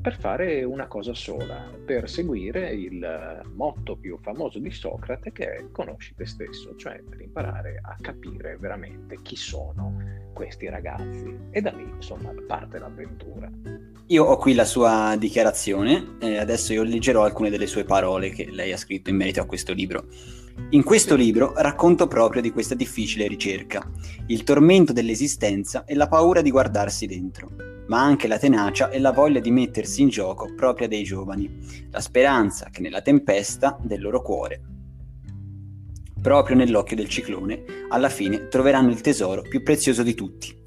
per 0.01 0.17
fare 0.17 0.63
una 0.63 0.87
cosa 0.87 1.13
sola, 1.13 1.69
per 1.85 2.09
seguire 2.09 2.71
il 2.71 3.41
motto 3.55 3.97
più 3.97 4.17
famoso 4.21 4.59
di 4.59 4.71
Socrate 4.71 5.31
che 5.31 5.45
è 5.45 5.65
conosci 5.71 6.13
te 6.15 6.25
stesso, 6.25 6.75
cioè 6.75 7.01
per 7.07 7.19
imparare 7.21 7.79
a 7.81 7.95
capire 7.99 8.57
veramente 8.57 9.19
chi 9.21 9.35
sono 9.35 9.97
questi 10.33 10.69
ragazzi 10.69 11.37
e 11.51 11.61
da 11.61 11.71
lì 11.71 11.83
insomma 11.83 12.33
parte 12.47 12.79
l'avventura. 12.79 13.49
Io 14.07 14.23
ho 14.23 14.37
qui 14.37 14.55
la 14.55 14.65
sua 14.65 15.15
dichiarazione 15.19 16.17
e 16.19 16.37
adesso 16.37 16.73
io 16.73 16.83
leggerò 16.83 17.23
alcune 17.23 17.49
delle 17.49 17.67
sue 17.67 17.83
parole 17.83 18.29
che 18.29 18.49
lei 18.49 18.71
ha 18.71 18.77
scritto 18.77 19.09
in 19.09 19.17
merito 19.17 19.41
a 19.41 19.45
questo 19.45 19.73
libro. 19.73 20.05
In 20.71 20.83
questo 20.83 21.15
libro 21.15 21.53
racconto 21.55 22.07
proprio 22.07 22.41
di 22.41 22.51
questa 22.51 22.75
difficile 22.75 23.27
ricerca, 23.27 23.87
il 24.27 24.43
tormento 24.43 24.93
dell'esistenza 24.93 25.83
e 25.85 25.93
la 25.93 26.07
paura 26.07 26.41
di 26.41 26.51
guardarsi 26.51 27.05
dentro, 27.05 27.49
ma 27.89 28.01
anche 28.01 28.27
la 28.27 28.39
tenacia 28.39 28.89
e 28.89 28.99
la 28.99 29.11
voglia 29.11 29.39
di 29.39 29.51
mettersi 29.51 30.01
in 30.01 30.09
gioco 30.09 30.53
propria 30.55 30.87
dei 30.87 31.03
giovani, 31.03 31.87
la 31.91 31.99
speranza 31.99 32.69
che 32.71 32.81
nella 32.81 33.01
tempesta 33.01 33.77
del 33.81 34.01
loro 34.01 34.21
cuore 34.21 34.61
proprio 36.21 36.55
nell'occhio 36.55 36.95
del 36.95 37.07
ciclone, 37.07 37.63
alla 37.89 38.09
fine 38.09 38.47
troveranno 38.47 38.89
il 38.89 39.01
tesoro 39.01 39.41
più 39.41 39.63
prezioso 39.63 40.03
di 40.03 40.13
tutti. 40.13 40.57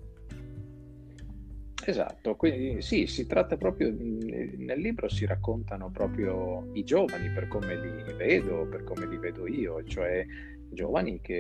Esatto, 1.84 2.36
quindi 2.36 2.80
sì, 2.80 3.06
si 3.06 3.26
tratta 3.26 3.56
proprio, 3.56 3.92
nel 3.92 4.80
libro 4.80 5.08
si 5.08 5.26
raccontano 5.26 5.90
proprio 5.90 6.68
i 6.74 6.84
giovani 6.84 7.28
per 7.30 7.48
come 7.48 7.74
li 7.74 8.12
vedo, 8.16 8.66
per 8.70 8.84
come 8.84 9.06
li 9.06 9.16
vedo 9.16 9.48
io, 9.48 9.82
cioè 9.84 10.24
giovani 10.72 11.20
che 11.20 11.34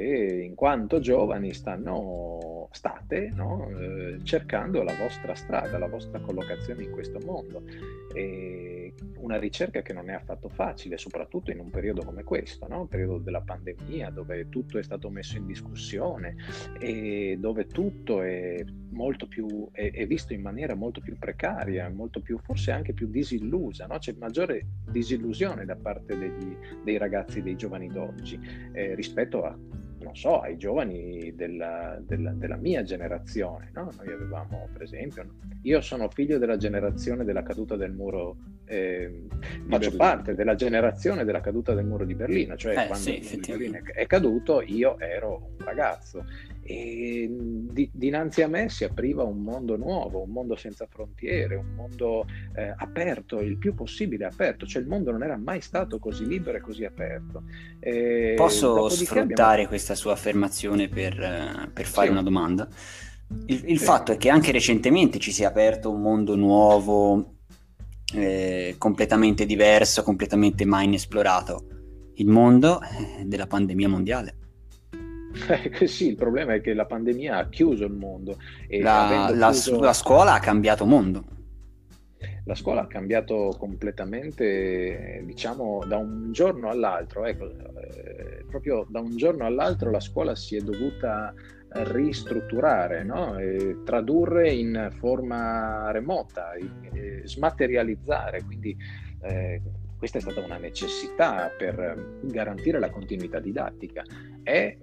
in 0.44 0.54
quanto 0.54 1.00
giovani 1.00 1.52
stanno, 1.52 2.68
state 2.72 3.30
no? 3.34 3.68
eh, 3.78 4.18
cercando 4.24 4.82
la 4.82 4.94
vostra 4.94 5.34
strada, 5.34 5.78
la 5.78 5.88
vostra 5.88 6.20
collocazione 6.20 6.82
in 6.82 6.90
questo 6.90 7.18
mondo. 7.24 7.62
E 8.14 8.81
una 9.18 9.38
ricerca 9.38 9.82
che 9.82 9.92
non 9.92 10.10
è 10.10 10.14
affatto 10.14 10.48
facile, 10.48 10.98
soprattutto 10.98 11.50
in 11.50 11.60
un 11.60 11.70
periodo 11.70 12.02
come 12.02 12.24
questo, 12.24 12.66
no? 12.68 12.80
un 12.80 12.88
periodo 12.88 13.18
della 13.18 13.40
pandemia, 13.40 14.10
dove 14.10 14.48
tutto 14.48 14.78
è 14.78 14.82
stato 14.82 15.10
messo 15.10 15.36
in 15.36 15.46
discussione 15.46 16.36
e 16.78 17.36
dove 17.38 17.66
tutto 17.66 18.22
è, 18.22 18.64
più, 19.28 19.68
è, 19.72 19.90
è 19.92 20.06
visto 20.06 20.32
in 20.32 20.42
maniera 20.42 20.74
molto 20.74 21.00
più 21.00 21.16
precaria, 21.18 21.88
molto 21.88 22.20
più, 22.20 22.38
forse 22.38 22.72
anche 22.72 22.92
più 22.92 23.08
disillusa. 23.08 23.86
No? 23.86 23.98
C'è 23.98 24.14
maggiore 24.18 24.66
disillusione 24.90 25.64
da 25.64 25.76
parte 25.76 26.16
degli, 26.16 26.56
dei 26.84 26.98
ragazzi, 26.98 27.42
dei 27.42 27.56
giovani 27.56 27.88
d'oggi 27.88 28.38
eh, 28.72 28.94
rispetto 28.94 29.44
a, 29.44 29.56
non 30.02 30.16
so, 30.16 30.40
ai 30.40 30.56
giovani 30.56 31.34
della, 31.34 31.98
della, 32.00 32.32
della 32.32 32.56
mia 32.56 32.82
generazione. 32.82 33.70
No? 33.74 33.90
Noi 33.96 34.12
avevamo, 34.12 34.68
per 34.72 34.82
esempio, 34.82 35.26
io 35.62 35.80
sono 35.80 36.08
figlio 36.08 36.38
della 36.38 36.56
generazione 36.56 37.24
della 37.24 37.42
caduta 37.42 37.76
del 37.76 37.92
muro, 37.92 38.36
eh, 38.64 39.26
faccio 39.30 39.66
Berlino. 39.66 39.96
parte 39.96 40.34
della 40.34 40.54
generazione 40.54 41.24
della 41.24 41.40
caduta 41.40 41.74
del 41.74 41.84
muro 41.84 42.04
di 42.04 42.14
Berlino, 42.14 42.56
cioè 42.56 42.72
eh, 42.72 42.86
quando 42.86 42.96
sì, 42.96 43.18
il 43.18 43.24
muro 43.24 43.36
di 43.36 43.70
Berlino 43.70 43.92
è 43.92 44.06
caduto 44.06 44.62
io 44.62 44.98
ero 44.98 45.52
un 45.58 45.64
ragazzo 45.64 46.24
e 46.64 47.28
di, 47.30 47.90
dinanzi 47.92 48.42
a 48.42 48.48
me 48.48 48.68
si 48.68 48.84
apriva 48.84 49.24
un 49.24 49.42
mondo 49.42 49.76
nuovo, 49.76 50.22
un 50.22 50.30
mondo 50.30 50.54
senza 50.56 50.86
frontiere, 50.88 51.56
un 51.56 51.74
mondo 51.74 52.24
eh, 52.54 52.72
aperto, 52.76 53.40
il 53.40 53.58
più 53.58 53.74
possibile 53.74 54.26
aperto, 54.26 54.66
cioè 54.66 54.82
il 54.82 54.88
mondo 54.88 55.10
non 55.10 55.22
era 55.22 55.36
mai 55.36 55.60
stato 55.60 55.98
così 55.98 56.26
libero 56.26 56.58
e 56.58 56.60
così 56.60 56.84
aperto. 56.84 57.42
E 57.80 58.34
Posso 58.36 58.88
sfruttare 58.88 59.52
abbiamo... 59.52 59.68
questa 59.68 59.94
sua 59.94 60.12
affermazione 60.12 60.88
per, 60.88 61.20
eh, 61.20 61.70
per 61.72 61.86
fare 61.86 62.06
sì. 62.06 62.12
una 62.12 62.22
domanda? 62.22 62.68
Il, 63.46 63.62
il 63.66 63.78
sì. 63.78 63.84
fatto 63.84 64.12
è 64.12 64.16
che 64.16 64.28
anche 64.28 64.52
recentemente 64.52 65.18
ci 65.18 65.32
si 65.32 65.42
è 65.42 65.46
aperto 65.46 65.90
un 65.90 66.00
mondo 66.00 66.36
nuovo, 66.36 67.38
eh, 68.14 68.74
completamente 68.78 69.46
diverso, 69.46 70.02
completamente 70.02 70.64
mai 70.64 70.84
inesplorato, 70.84 71.66
il 72.16 72.28
mondo 72.28 72.80
eh, 72.82 73.24
della 73.24 73.46
pandemia 73.46 73.88
mondiale. 73.88 74.36
Eh, 75.48 75.86
sì, 75.88 76.08
il 76.08 76.16
problema 76.16 76.54
è 76.54 76.60
che 76.60 76.74
la 76.74 76.86
pandemia 76.86 77.36
ha 77.36 77.48
chiuso 77.48 77.84
il 77.84 77.92
mondo. 77.92 78.38
E 78.68 78.80
la, 78.80 79.30
la, 79.34 79.50
chiuso... 79.50 79.80
la 79.80 79.92
scuola 79.92 80.34
ha 80.34 80.40
cambiato 80.40 80.84
mondo. 80.84 81.24
La 82.44 82.54
scuola 82.54 82.82
ha 82.82 82.86
cambiato 82.86 83.54
completamente, 83.58 85.22
diciamo, 85.24 85.84
da 85.86 85.96
un 85.96 86.32
giorno 86.32 86.70
all'altro. 86.70 87.24
Ecco, 87.24 87.50
eh, 87.50 88.44
proprio 88.48 88.84
da 88.88 89.00
un 89.00 89.16
giorno 89.16 89.46
all'altro 89.46 89.90
la 89.90 90.00
scuola 90.00 90.34
si 90.34 90.56
è 90.56 90.60
dovuta 90.60 91.32
ristrutturare, 91.74 93.02
no? 93.02 93.36
tradurre 93.84 94.52
in 94.52 94.90
forma 94.98 95.90
remota, 95.90 96.52
in, 96.58 97.22
smaterializzare. 97.24 98.42
Quindi 98.42 98.76
eh, 99.22 99.60
questa 99.96 100.18
è 100.18 100.20
stata 100.20 100.40
una 100.40 100.58
necessità 100.58 101.50
per 101.56 102.18
garantire 102.22 102.78
la 102.78 102.90
continuità 102.90 103.38
didattica. 103.38 104.02
È 104.42 104.76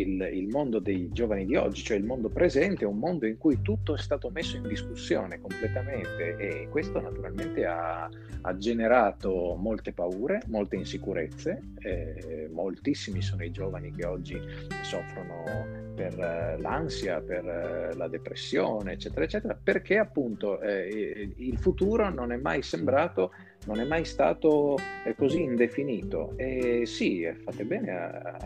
il, 0.00 0.28
il, 0.32 0.48
mondo 0.48 0.78
dei 0.78 1.08
giovani 1.12 1.44
di 1.46 1.56
oggi, 1.56 1.82
cioè 1.82 1.96
il 1.96 2.04
mondo 2.04 2.28
presente, 2.28 2.84
è 2.84 2.86
un 2.86 2.98
mondo 2.98 3.26
in 3.26 3.38
cui 3.38 3.60
tutto 3.62 3.94
è 3.94 3.98
stato 3.98 4.30
messo 4.30 4.56
in 4.56 4.66
discussione 4.66 5.40
completamente 5.40 6.36
e 6.36 6.68
questo 6.70 7.00
naturalmente 7.00 7.64
ha, 7.64 8.08
ha 8.40 8.56
generato 8.56 9.56
molte 9.58 9.92
paure, 9.92 10.42
molte 10.46 10.76
insicurezze, 10.76 11.60
eh, 11.80 12.48
moltissimi 12.52 13.22
sono 13.22 13.44
i 13.44 13.50
giovani 13.50 13.92
che 13.92 14.04
oggi 14.06 14.40
soffrono 14.82 15.82
per 15.94 16.18
eh, 16.18 16.58
l'ansia, 16.60 17.20
per 17.20 17.46
eh, 17.46 17.94
la 17.94 18.08
depressione, 18.08 18.92
eccetera, 18.92 19.24
eccetera, 19.24 19.58
perché 19.60 19.98
appunto 19.98 20.60
eh, 20.60 21.32
il 21.36 21.58
futuro 21.58 22.10
non 22.10 22.32
è 22.32 22.36
mai 22.36 22.62
sembrato 22.62 23.32
non 23.66 23.80
è 23.80 23.84
mai 23.84 24.04
stato 24.04 24.76
così 25.16 25.40
indefinito. 25.40 26.34
E 26.36 26.84
sì, 26.84 27.26
fate 27.44 27.64
bene 27.64 27.92
a, 27.92 28.36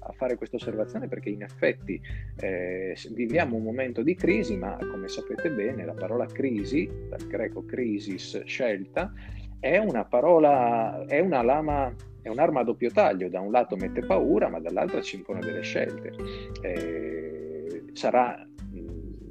a 0.00 0.12
fare 0.12 0.36
questa 0.36 0.56
osservazione 0.56 0.81
perché 1.08 1.30
in 1.30 1.42
effetti 1.42 2.00
eh, 2.36 2.96
viviamo 3.10 3.56
un 3.56 3.62
momento 3.62 4.02
di 4.02 4.14
crisi, 4.14 4.56
ma 4.56 4.76
come 4.90 5.08
sapete 5.08 5.50
bene 5.50 5.84
la 5.84 5.94
parola 5.94 6.26
crisi, 6.26 6.90
dal 7.08 7.26
greco 7.26 7.64
crisis, 7.64 8.42
scelta, 8.44 9.12
è 9.58 9.78
una 9.78 10.04
parola, 10.04 11.04
è 11.06 11.20
una 11.20 11.42
lama, 11.42 11.94
è 12.20 12.28
un'arma 12.28 12.60
a 12.60 12.64
doppio 12.64 12.90
taglio, 12.90 13.28
da 13.28 13.40
un 13.40 13.52
lato 13.52 13.76
mette 13.76 14.00
paura, 14.04 14.48
ma 14.48 14.58
dall'altro 14.58 15.02
ci 15.02 15.16
impone 15.16 15.40
delle 15.40 15.62
scelte. 15.62 16.12
Eh, 16.62 17.84
sarà, 17.92 18.44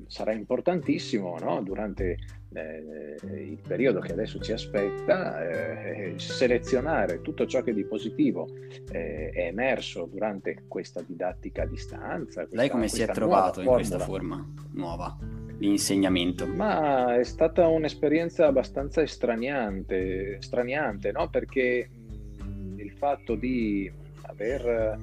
sarà 0.08 0.34
importantissimo 0.34 1.38
no? 1.39 1.62
durante 1.62 2.17
eh, 2.53 3.15
il 3.24 3.60
periodo 3.65 4.00
che 4.00 4.12
adesso 4.12 4.39
ci 4.39 4.51
aspetta, 4.51 5.48
eh, 5.48 6.13
selezionare 6.17 7.22
tutto 7.22 7.46
ciò 7.46 7.62
che 7.62 7.74
di 7.74 7.86
positivo 7.86 8.48
eh, 8.91 9.29
è 9.29 9.46
emerso 9.48 10.08
durante 10.12 10.63
questa 10.67 11.01
didattica 11.01 11.63
a 11.63 11.65
distanza. 11.65 12.41
Questa, 12.41 12.55
Lei 12.55 12.70
come 12.70 12.88
si 12.88 13.01
è 13.01 13.08
trovato 13.08 13.62
in 13.62 13.67
questa 13.67 14.00
forma 14.00 14.46
nuova 14.74 15.17
di 15.58 15.67
insegnamento? 15.67 16.46
Ma 16.48 17.17
è 17.17 17.24
stata 17.24 17.67
un'esperienza 17.67 18.48
abbastanza 18.48 19.01
estraniante, 19.01 20.41
straniante 20.41 21.12
no? 21.12 21.29
perché 21.29 21.89
mh, 21.89 22.79
il 22.79 22.91
fatto 22.91 23.36
di 23.36 23.89
aver 24.24 25.00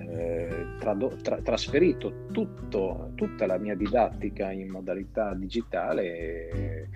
eh, 0.00 0.66
trado- 0.78 1.16
tra- 1.22 1.40
trasferito 1.42 2.26
tutto, 2.32 3.12
tutta 3.14 3.46
la 3.46 3.58
mia 3.58 3.74
didattica 3.74 4.50
in 4.50 4.70
modalità 4.70 5.34
digitale 5.34 6.48
è, 6.48 6.88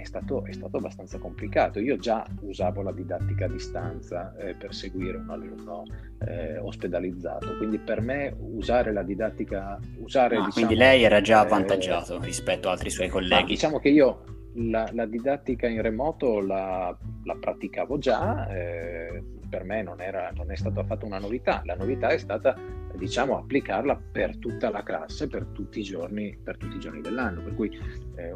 è, 0.00 0.04
stato, 0.04 0.44
è, 0.44 0.52
stato, 0.52 0.76
abbastanza 0.76 1.18
complicato. 1.18 1.78
Io 1.78 1.96
già 1.96 2.26
usavo 2.40 2.82
la 2.82 2.92
didattica 2.92 3.46
a 3.46 3.48
distanza 3.48 4.34
eh, 4.36 4.54
per 4.54 4.74
seguire 4.74 5.18
un 5.18 5.30
alunno 5.30 5.84
eh, 6.26 6.58
ospedalizzato, 6.58 7.56
quindi 7.56 7.78
per 7.78 8.00
me 8.00 8.34
usare 8.38 8.92
la 8.92 9.02
didattica... 9.02 9.78
Usare, 9.98 10.36
ah, 10.36 10.44
diciamo, 10.44 10.66
quindi 10.66 10.74
lei 10.74 11.02
era 11.02 11.20
già 11.20 11.42
eh, 11.42 11.44
avvantaggiato 11.44 12.20
rispetto 12.20 12.68
ad 12.68 12.74
altri 12.74 12.90
suoi 12.90 13.08
colleghi. 13.08 13.46
diciamo 13.46 13.78
che 13.78 13.88
io 13.88 14.24
la, 14.54 14.88
la, 14.92 15.06
didattica 15.06 15.66
in 15.66 15.82
remoto 15.82 16.40
la, 16.40 16.96
la 17.24 17.36
praticavo 17.36 17.98
già, 17.98 18.48
eh, 18.48 19.22
per 19.48 19.64
me 19.64 19.82
non, 19.82 20.00
era, 20.00 20.30
non, 20.34 20.50
è 20.50 20.56
stata 20.56 20.80
affatto 20.80 21.06
una 21.06 21.18
novità, 21.18 21.62
la 21.64 21.74
novità 21.74 22.08
è 22.08 22.18
stata 22.18 22.56
diciamo 22.94 23.38
applicarla 23.38 24.00
per 24.12 24.36
tutta 24.36 24.70
la 24.70 24.82
classe, 24.82 25.26
per 25.26 25.46
tutti 25.46 25.80
i 25.80 25.82
giorni, 25.82 26.38
tutti 26.42 26.76
i 26.76 26.80
giorni 26.80 27.00
dell'anno, 27.00 27.42
per 27.42 27.54
cui 27.54 27.70
eh, 28.16 28.34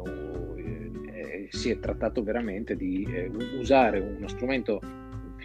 eh, 1.11 1.47
si 1.49 1.69
è 1.69 1.79
trattato 1.79 2.23
veramente 2.23 2.75
di 2.75 3.03
eh, 3.09 3.31
usare 3.57 3.99
uno 3.99 4.27
strumento 4.27 4.79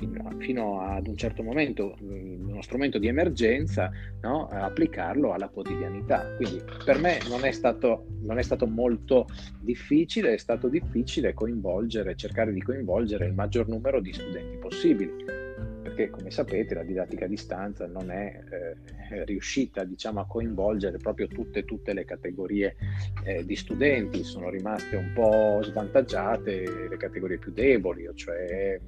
fino, 0.07 0.37
fino, 0.39 0.81
ad 0.81 1.07
un 1.07 1.17
certo 1.17 1.43
momento 1.43 1.97
mm, 2.03 2.49
uno 2.49 2.63
strumento 2.63 2.99
di 2.99 3.07
emergenza, 3.07 3.91
no? 4.21 4.49
applicarlo 4.49 5.33
alla 5.33 5.49
quotidianità. 5.49 6.35
Quindi 6.37 6.63
per 6.85 6.99
me 6.99 7.19
non 7.29 7.45
è, 7.45 7.53
stato, 7.53 8.07
non 8.23 8.39
è 8.39 8.43
stato 8.43 8.67
molto 8.67 9.27
difficile, 9.61 10.35
è 10.35 10.39
stato 10.39 10.69
difficile 10.69 11.35
coinvolgere, 11.35 12.17
cercare 12.17 12.53
di 12.53 12.61
coinvolgere 12.61 13.27
il 13.27 13.35
maggior 13.35 13.69
numero 13.69 14.01
di 14.01 14.13
studenti 14.13 14.57
possibili 14.57 15.41
perché 15.83 16.11
come 16.11 16.31
sapete 16.31 16.75
la 16.75 16.85
didattica 16.85 17.27
a 17.27 17.29
distanza 17.29 17.87
non 17.87 18.11
è 18.11 18.41
eh, 19.11 19.25
riuscita 19.25 19.85
diciamo, 19.85 20.21
a 20.21 20.27
coinvolgere 20.27 20.97
proprio 20.97 21.29
tutte, 21.29 21.65
tutte 21.65 21.93
le 21.93 22.05
categorie 22.05 22.77
eh, 23.25 23.45
di 23.45 23.57
studenti, 23.57 24.25
sono 24.25 24.49
rimaste 24.49 24.97
un 24.97 25.13
po' 25.13 25.61
svantaggiate 25.63 26.89
le 26.89 26.97
categorie 26.97 27.37
più 27.39 27.53
deboli, 27.53 28.09
cioè 28.15 28.81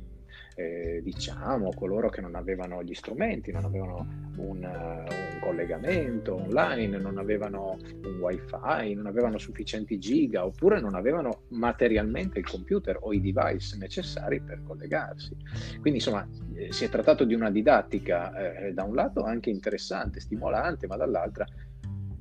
eh, 0.54 1.00
diciamo, 1.02 1.72
coloro 1.74 2.08
che 2.08 2.20
non 2.20 2.34
avevano 2.34 2.82
gli 2.82 2.94
strumenti, 2.94 3.50
non 3.52 3.64
avevano 3.64 4.06
un, 4.36 4.62
un, 4.62 5.38
collegamento 5.40 6.34
online, 6.34 6.98
non 6.98 7.18
avevano 7.18 7.76
un 8.02 8.18
wifi, 8.20 8.94
non 8.94 9.06
avevano 9.06 9.38
sufficienti 9.38 9.98
giga 9.98 10.44
oppure 10.44 10.80
non 10.80 10.94
avevano 10.94 11.42
materialmente 11.48 12.38
il 12.38 12.46
computer 12.46 12.98
o 13.00 13.12
i 13.12 13.20
device 13.20 13.76
necessari 13.76 14.40
per 14.40 14.62
collegarsi. 14.62 15.36
Quindi 15.80 15.98
insomma 15.98 16.26
eh, 16.54 16.72
si 16.72 16.84
è 16.84 16.88
trattato 16.88 17.24
di 17.24 17.34
una 17.34 17.50
didattica 17.50 18.66
eh, 18.66 18.72
da 18.72 18.84
un 18.84 18.94
lato 18.94 19.22
anche 19.24 19.50
interessante, 19.50 20.20
stimolante, 20.20 20.86
ma 20.86 20.96
dall'altra 20.96 21.46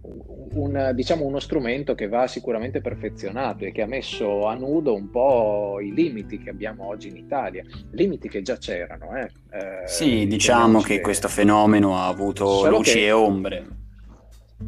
un, 0.03 0.91
diciamo 0.93 1.25
uno 1.25 1.39
strumento 1.39 1.95
che 1.95 2.07
va 2.07 2.27
sicuramente 2.27 2.81
perfezionato 2.81 3.65
e 3.65 3.71
che 3.71 3.81
ha 3.81 3.87
messo 3.87 4.45
a 4.45 4.55
nudo 4.55 4.93
un 4.93 5.09
po' 5.09 5.79
i 5.79 5.93
limiti 5.93 6.37
che 6.37 6.49
abbiamo 6.49 6.87
oggi 6.87 7.07
in 7.07 7.17
Italia, 7.17 7.63
limiti 7.91 8.27
che 8.27 8.41
già 8.41 8.57
c'erano. 8.57 9.15
Eh. 9.15 9.31
Eh, 9.51 9.87
sì, 9.87 10.27
diciamo 10.27 10.81
che 10.81 10.99
questo 10.99 11.27
fenomeno 11.27 11.95
ha 11.95 12.07
avuto 12.07 12.67
luci 12.69 12.93
che, 12.93 13.05
e 13.05 13.11
ombre. 13.11 13.67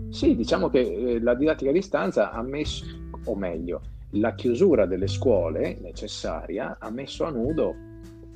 Sì, 0.10 0.36
diciamo 0.36 0.70
che 0.70 0.80
eh, 0.80 1.22
la 1.22 1.36
didattica 1.36 1.70
a 1.70 1.74
distanza 1.74 2.32
ha 2.32 2.42
messo, 2.42 2.86
o 3.26 3.36
meglio, 3.36 3.82
la 4.12 4.34
chiusura 4.34 4.86
delle 4.86 5.08
scuole 5.08 5.78
necessaria 5.82 6.78
ha 6.80 6.90
messo 6.90 7.26
a 7.26 7.32
nudo 7.32 7.76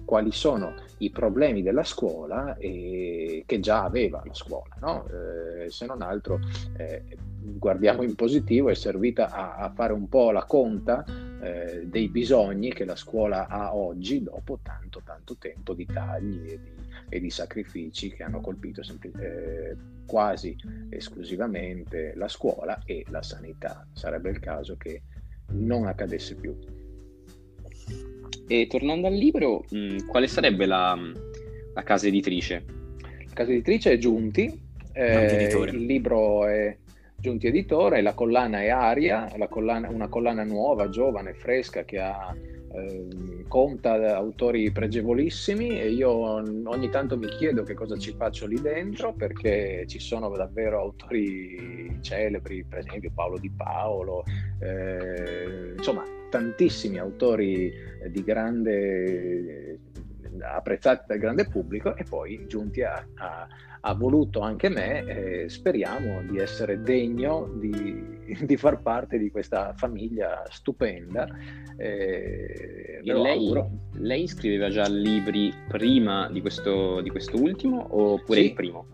quali 0.10 0.32
sono 0.32 0.74
i 0.98 1.12
problemi 1.12 1.62
della 1.62 1.84
scuola 1.84 2.58
e, 2.58 3.44
che 3.46 3.60
già 3.60 3.84
aveva 3.84 4.24
la 4.26 4.34
scuola. 4.34 4.76
No? 4.80 5.06
Eh, 5.08 5.70
se 5.70 5.86
non 5.86 6.02
altro, 6.02 6.40
eh, 6.78 7.04
guardiamo 7.38 8.02
in 8.02 8.16
positivo, 8.16 8.70
è 8.70 8.74
servita 8.74 9.30
a, 9.30 9.58
a 9.58 9.70
fare 9.70 9.94
un 9.94 10.10
po' 10.10 10.32
la 10.32 10.46
conta 10.46 11.06
eh, 11.44 11.86
dei 11.86 12.10
bisogni 12.10 12.74
che 12.74 12.86
la 12.86 12.96
scuola 12.96 13.48
ha 13.48 13.76
oggi 13.76 14.24
dopo 14.24 14.58
tanto, 14.64 15.04
tanto 15.06 15.36
tempo 15.38 15.76
di 15.76 15.86
tagli 15.86 16.54
e 16.54 16.60
di, 16.60 16.72
e 17.08 17.20
di 17.20 17.30
sacrifici 17.30 18.10
che 18.10 18.24
hanno 18.24 18.42
colpito 18.42 18.82
sempre, 18.82 19.12
eh, 19.20 19.76
quasi 20.08 20.56
esclusivamente 20.90 22.14
la 22.16 22.28
scuola 22.28 22.82
e 22.84 23.06
la 23.10 23.22
sanità. 23.22 23.86
Sarebbe 23.94 24.32
il 24.32 24.40
caso 24.40 24.76
che 24.76 25.04
non 25.52 25.86
accadesse 25.86 26.34
più. 26.34 26.58
E 28.52 28.66
tornando 28.66 29.06
al 29.06 29.14
libro, 29.14 29.64
mh, 29.70 29.78
mm, 29.78 29.98
quale 30.08 30.28
sarebbe 30.28 30.66
la, 30.66 30.98
la, 31.76 31.84
casa 31.84 32.08
editrice? 32.08 32.64
La 33.00 33.34
casa 33.34 33.52
editrice 33.52 33.92
è 33.92 33.98
Giunti, 34.00 34.60
eh, 34.92 35.50
il 35.72 35.86
libro 35.86 36.48
è 36.48 36.76
Giunti 37.16 37.46
Editore, 37.46 38.02
la 38.02 38.16
collana 38.16 38.62
è 38.62 38.70
Aria, 38.70 39.32
collana, 39.50 39.90
una 39.90 40.08
collana 40.08 40.44
nuova, 40.44 40.90
giovane, 40.90 41.36
fresca 41.36 41.84
che 41.84 42.00
ha 42.00 42.36
eh, 42.72 43.46
conta 43.48 44.16
autori 44.16 44.72
pregevolissimi 44.72 45.80
e 45.80 45.90
io 45.90 46.10
ogni 46.12 46.90
tanto 46.90 47.18
mi 47.18 47.28
chiedo 47.28 47.64
che 47.64 47.74
cosa 47.74 47.98
ci 47.98 48.14
faccio 48.14 48.46
lì 48.46 48.62
dentro 48.62 49.14
perché 49.14 49.86
ci 49.88 50.00
sono 50.00 50.30
davvero 50.30 50.80
autori 50.80 51.98
celebri, 52.02 52.64
per 52.64 52.80
esempio 52.80 53.12
Paolo 53.14 53.38
Di 53.38 53.50
Paolo, 53.50 54.24
eh, 54.60 55.74
insomma 55.76 56.04
tantissimi 56.30 57.00
autori 57.00 57.74
di 58.08 58.24
grande 58.24 59.80
apprezzati 60.42 61.06
dal 61.08 61.18
grande 61.18 61.46
pubblico 61.48 61.96
e 61.96 62.04
poi 62.04 62.46
giunti 62.48 62.82
a, 62.84 63.04
a 63.16 63.48
ha 63.82 63.94
voluto 63.94 64.42
anche 64.42 64.70
me 64.70 65.06
e 65.06 65.50
speriamo 65.50 66.22
di 66.24 66.38
essere 66.38 66.82
degno 66.82 67.52
di, 67.56 68.36
di, 68.46 68.58
far 68.58 68.82
parte 68.82 69.18
di 69.18 69.32
questa 69.32 69.74
famiglia 69.76 70.44
stupenda. 70.50 71.28
E 71.78 73.00
lei, 73.02 73.54
lei, 73.94 74.28
scriveva 74.28 74.70
già 74.70 74.88
libri 74.88 75.54
prima 75.68 76.30
di 76.30 76.42
questo, 76.42 77.02
di 77.02 77.10
questo 77.10 77.42
ultimo 77.42 77.88
oppure 77.90 78.42
sì. 78.42 78.46
il 78.48 78.54
primo? 78.54 78.88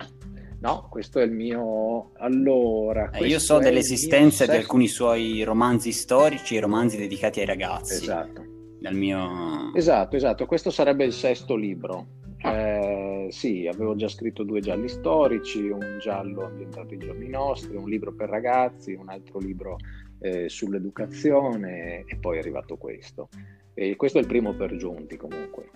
No, 0.60 0.88
questo 0.90 1.20
è 1.20 1.24
il 1.24 1.32
mio. 1.32 2.12
Allora. 2.18 3.12
Eh, 3.12 3.28
io 3.28 3.40
so 3.40 3.60
dell'esistenza 3.60 4.46
di 4.46 4.56
alcuni 4.56 4.88
suoi 4.88 5.44
romanzi 5.44 5.92
storici 5.92 6.56
e 6.56 6.60
romanzi 6.60 6.98
dedicati 6.98 7.40
ai 7.40 7.46
ragazzi. 7.46 8.02
Esatto. 8.02 8.44
Dal 8.80 8.96
mio... 8.96 9.72
Esatto, 9.76 10.16
esatto. 10.16 10.46
Questo 10.46 10.72
sarebbe 10.72 11.06
il 11.06 11.14
sesto 11.14 11.56
libro. 11.56 12.06
Eh, 12.38 12.85
sì, 13.32 13.68
avevo 13.68 13.96
già 13.96 14.08
scritto 14.08 14.44
due 14.44 14.60
gialli 14.60 14.88
storici, 14.88 15.68
un 15.68 15.98
giallo 16.00 16.46
ambientato 16.46 16.94
ai 16.94 17.00
giorni 17.00 17.28
nostri, 17.28 17.76
un 17.76 17.90
libro 17.90 18.14
per 18.14 18.30
ragazzi, 18.30 18.94
un 18.94 19.10
altro 19.10 19.40
libro 19.40 19.78
eh, 20.20 20.50
sull'educazione 20.50 22.04
e 22.06 22.18
poi 22.18 22.38
è 22.38 22.40
arrivato 22.40 22.78
questo. 22.78 23.30
E 23.74 23.96
questo 23.96 24.18
è 24.18 24.22
il 24.22 24.28
primo 24.28 24.54
per 24.54 24.76
giunti 24.76 25.18
comunque. 25.18 25.70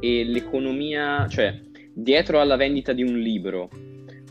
E 0.00 0.24
l'economia, 0.24 1.26
cioè 1.28 1.58
dietro 1.92 2.40
alla 2.40 2.56
vendita 2.56 2.92
di 2.92 3.02
un 3.02 3.18
libro, 3.18 3.68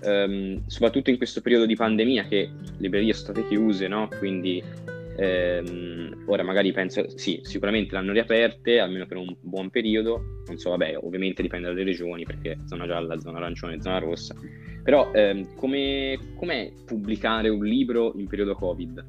ehm, 0.03 0.63
soprattutto 0.67 1.09
in 1.09 1.17
questo 1.17 1.41
periodo 1.41 1.65
di 1.65 1.75
pandemia 1.75 2.27
che 2.27 2.49
le 2.51 2.73
librerie 2.77 3.13
sono 3.13 3.33
state 3.33 3.47
chiuse, 3.47 3.87
no? 3.87 4.09
Quindi 4.19 4.61
ehm, 5.19 6.23
ora 6.27 6.43
magari 6.43 6.71
penso, 6.71 7.09
sì, 7.17 7.39
sicuramente 7.43 7.93
l'hanno 7.93 8.13
riaperte, 8.13 8.79
almeno 8.79 9.05
per 9.05 9.17
un 9.17 9.35
buon 9.41 9.69
periodo, 9.69 10.41
non 10.47 10.57
so, 10.57 10.69
vabbè, 10.71 10.97
ovviamente 11.01 11.41
dipende 11.41 11.67
dalle 11.67 11.83
regioni, 11.83 12.23
perché 12.23 12.59
zona 12.65 12.87
gialla, 12.87 13.19
zona 13.19 13.37
arancione, 13.37 13.81
zona 13.81 13.99
rossa, 13.99 14.35
però 14.83 15.11
ehm, 15.11 15.55
come, 15.55 16.17
com'è 16.35 16.71
pubblicare 16.85 17.49
un 17.49 17.65
libro 17.65 18.13
in 18.15 18.27
periodo 18.27 18.55
Covid? 18.55 19.05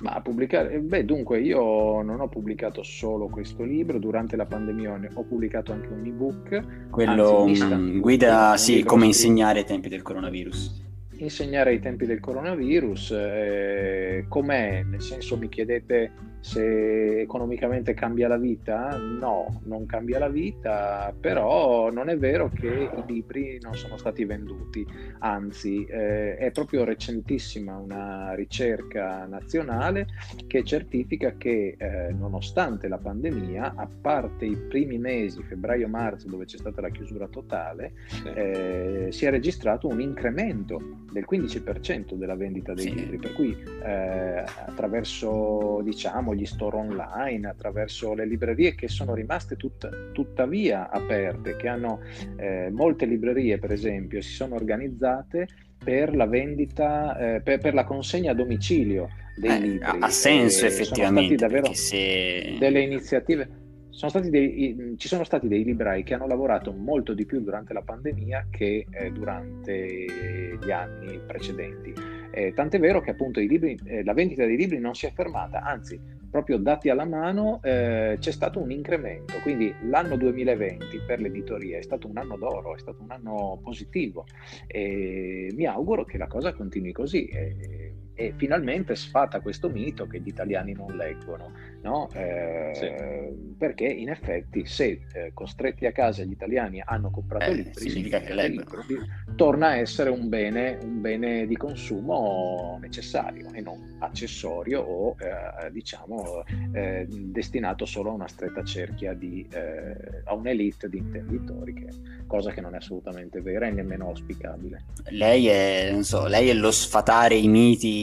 Ma 0.00 0.20
pubblicare, 0.20 0.80
beh, 0.80 1.04
dunque 1.04 1.40
io 1.40 2.02
non 2.02 2.18
ho 2.18 2.28
pubblicato 2.28 2.82
solo 2.82 3.28
questo 3.28 3.62
libro, 3.62 4.00
durante 4.00 4.34
la 4.34 4.46
pandemia 4.46 4.98
ho 5.14 5.22
pubblicato 5.22 5.70
anche 5.70 5.88
un 5.88 6.04
ebook. 6.04 6.88
Quello 6.90 7.44
anzi, 7.44 7.64
mm, 7.64 8.00
guida, 8.00 8.56
sì, 8.56 8.82
come 8.82 9.06
insegnare 9.06 9.60
ai 9.60 9.64
tempi 9.64 9.88
del 9.88 10.02
coronavirus 10.02 10.90
insegnare 11.22 11.70
ai 11.70 11.80
tempi 11.80 12.06
del 12.06 12.20
coronavirus. 12.20 13.10
Eh, 13.12 14.24
com'è? 14.28 14.82
Nel 14.82 15.02
senso 15.02 15.36
mi 15.36 15.48
chiedete 15.48 16.10
se 16.42 17.20
economicamente 17.20 17.94
cambia 17.94 18.26
la 18.26 18.36
vita? 18.36 18.96
No, 18.96 19.60
non 19.64 19.86
cambia 19.86 20.18
la 20.18 20.28
vita, 20.28 21.14
però 21.18 21.90
non 21.90 22.08
è 22.08 22.18
vero 22.18 22.50
che 22.52 22.90
i 22.92 23.02
libri 23.06 23.60
non 23.62 23.74
sono 23.76 23.96
stati 23.96 24.24
venduti, 24.24 24.84
anzi 25.20 25.84
eh, 25.84 26.36
è 26.36 26.50
proprio 26.50 26.82
recentissima 26.82 27.76
una 27.76 28.34
ricerca 28.34 29.24
nazionale 29.24 30.08
che 30.48 30.64
certifica 30.64 31.36
che 31.36 31.76
eh, 31.78 32.12
nonostante 32.12 32.88
la 32.88 32.98
pandemia, 32.98 33.74
a 33.76 33.88
parte 34.00 34.44
i 34.44 34.56
primi 34.56 34.98
mesi, 34.98 35.40
febbraio-marzo, 35.44 36.28
dove 36.28 36.44
c'è 36.44 36.58
stata 36.58 36.80
la 36.80 36.90
chiusura 36.90 37.28
totale, 37.28 37.92
eh, 38.34 39.06
si 39.10 39.26
è 39.26 39.30
registrato 39.30 39.86
un 39.86 40.00
incremento 40.00 41.04
del 41.12 41.24
15% 41.30 42.14
della 42.14 42.34
vendita 42.34 42.74
dei 42.74 42.88
sì. 42.88 42.94
libri, 42.94 43.18
per 43.18 43.32
cui 43.32 43.56
eh, 43.84 44.44
attraverso 44.66 45.80
diciamo 45.84 46.31
gli 46.34 46.46
store 46.46 46.76
online, 46.76 47.48
attraverso 47.48 48.14
le 48.14 48.26
librerie 48.26 48.74
che 48.74 48.88
sono 48.88 49.14
rimaste 49.14 49.56
tut- 49.56 50.12
tuttavia 50.12 50.90
aperte, 50.90 51.56
che 51.56 51.68
hanno 51.68 52.00
eh, 52.36 52.70
molte 52.70 53.06
librerie 53.06 53.58
per 53.58 53.72
esempio, 53.72 54.20
si 54.20 54.32
sono 54.32 54.54
organizzate 54.54 55.48
per 55.82 56.14
la 56.14 56.26
vendita, 56.26 57.16
eh, 57.18 57.40
per, 57.40 57.58
per, 57.58 57.74
la 57.74 57.84
consegna 57.84 58.30
a 58.32 58.34
domicilio 58.34 59.08
dei 59.36 59.50
eh, 59.50 59.60
libri. 59.60 59.98
Ha 60.00 60.08
senso 60.08 60.66
effettivamente, 60.66 61.34
davvero 61.34 61.72
se... 61.72 62.56
delle 62.58 62.80
iniziative. 62.80 63.60
Sono 63.90 64.26
dei, 64.30 64.94
ci 64.96 65.06
sono 65.06 65.22
stati 65.22 65.48
dei 65.48 65.64
librai 65.64 66.02
che 66.02 66.14
hanno 66.14 66.26
lavorato 66.26 66.72
molto 66.72 67.12
di 67.12 67.26
più 67.26 67.42
durante 67.42 67.74
la 67.74 67.82
pandemia 67.82 68.46
che 68.50 68.86
eh, 68.90 69.12
durante 69.12 70.56
gli 70.58 70.70
anni 70.70 71.20
precedenti. 71.26 71.92
Eh, 72.32 72.54
tant'è 72.54 72.78
vero 72.80 73.02
che 73.02 73.10
appunto 73.10 73.38
libri, 73.40 73.78
eh, 73.84 74.02
la 74.02 74.14
vendita 74.14 74.46
dei 74.46 74.56
libri 74.56 74.78
non 74.78 74.94
si 74.94 75.04
è 75.04 75.12
fermata, 75.12 75.60
anzi 75.62 76.00
proprio 76.32 76.56
dati 76.56 76.88
alla 76.88 77.04
mano 77.04 77.60
eh, 77.62 78.16
c'è 78.18 78.30
stato 78.32 78.58
un 78.58 78.70
incremento, 78.70 79.34
quindi 79.42 79.72
l'anno 79.82 80.16
2020 80.16 81.02
per 81.06 81.20
l'editoria 81.20 81.76
è 81.76 81.82
stato 81.82 82.08
un 82.08 82.16
anno 82.16 82.38
d'oro, 82.38 82.74
è 82.74 82.78
stato 82.78 83.02
un 83.02 83.10
anno 83.10 83.60
positivo 83.62 84.24
e 84.66 85.52
mi 85.54 85.66
auguro 85.66 86.06
che 86.06 86.16
la 86.16 86.28
cosa 86.28 86.54
continui 86.54 86.92
così. 86.92 87.26
E, 87.26 87.92
e 88.14 88.34
finalmente 88.36 88.94
sfata 88.94 89.40
questo 89.40 89.68
mito 89.68 90.06
che 90.06 90.20
gli 90.20 90.28
italiani 90.28 90.72
non 90.72 90.96
leggono, 90.96 91.52
no? 91.82 92.08
eh, 92.12 92.70
sì. 92.74 93.54
perché 93.56 93.86
in 93.86 94.10
effetti 94.10 94.66
se 94.66 95.00
eh, 95.12 95.30
costretti 95.32 95.86
a 95.86 95.92
casa 95.92 96.22
gli 96.22 96.32
italiani 96.32 96.82
hanno 96.84 97.10
comprato 97.10 97.50
eh, 97.50 97.54
libri, 97.54 97.88
significa 97.88 98.20
che 98.20 98.34
leggono. 98.34 98.84
Libri, 98.86 99.06
torna 99.34 99.68
a 99.68 99.76
essere 99.76 100.10
un 100.10 100.28
bene, 100.28 100.78
un 100.82 101.00
bene, 101.00 101.46
di 101.46 101.56
consumo 101.56 102.78
necessario 102.80 103.50
e 103.52 103.60
non 103.60 103.96
accessorio 104.00 104.80
o 104.80 105.16
eh, 105.18 105.70
diciamo 105.70 106.44
eh, 106.72 107.06
destinato 107.08 107.86
solo 107.86 108.10
a 108.10 108.14
una 108.14 108.28
stretta 108.28 108.62
cerchia 108.62 109.14
di, 109.14 109.46
eh, 109.50 110.22
a 110.24 110.34
un'elite 110.34 110.88
di 110.88 110.98
intenditori, 110.98 111.72
che, 111.74 111.88
cosa 112.26 112.50
che 112.52 112.60
non 112.60 112.74
è 112.74 112.76
assolutamente 112.76 113.40
vera 113.40 113.66
e 113.66 113.70
nemmeno 113.70 114.08
auspicabile. 114.08 114.84
Lei 115.10 115.46
è, 115.46 115.96
so, 116.02 116.26
lei 116.26 116.50
è 116.50 116.54
lo 116.54 116.70
sfatare 116.70 117.36
i 117.36 117.48
miti 117.48 118.01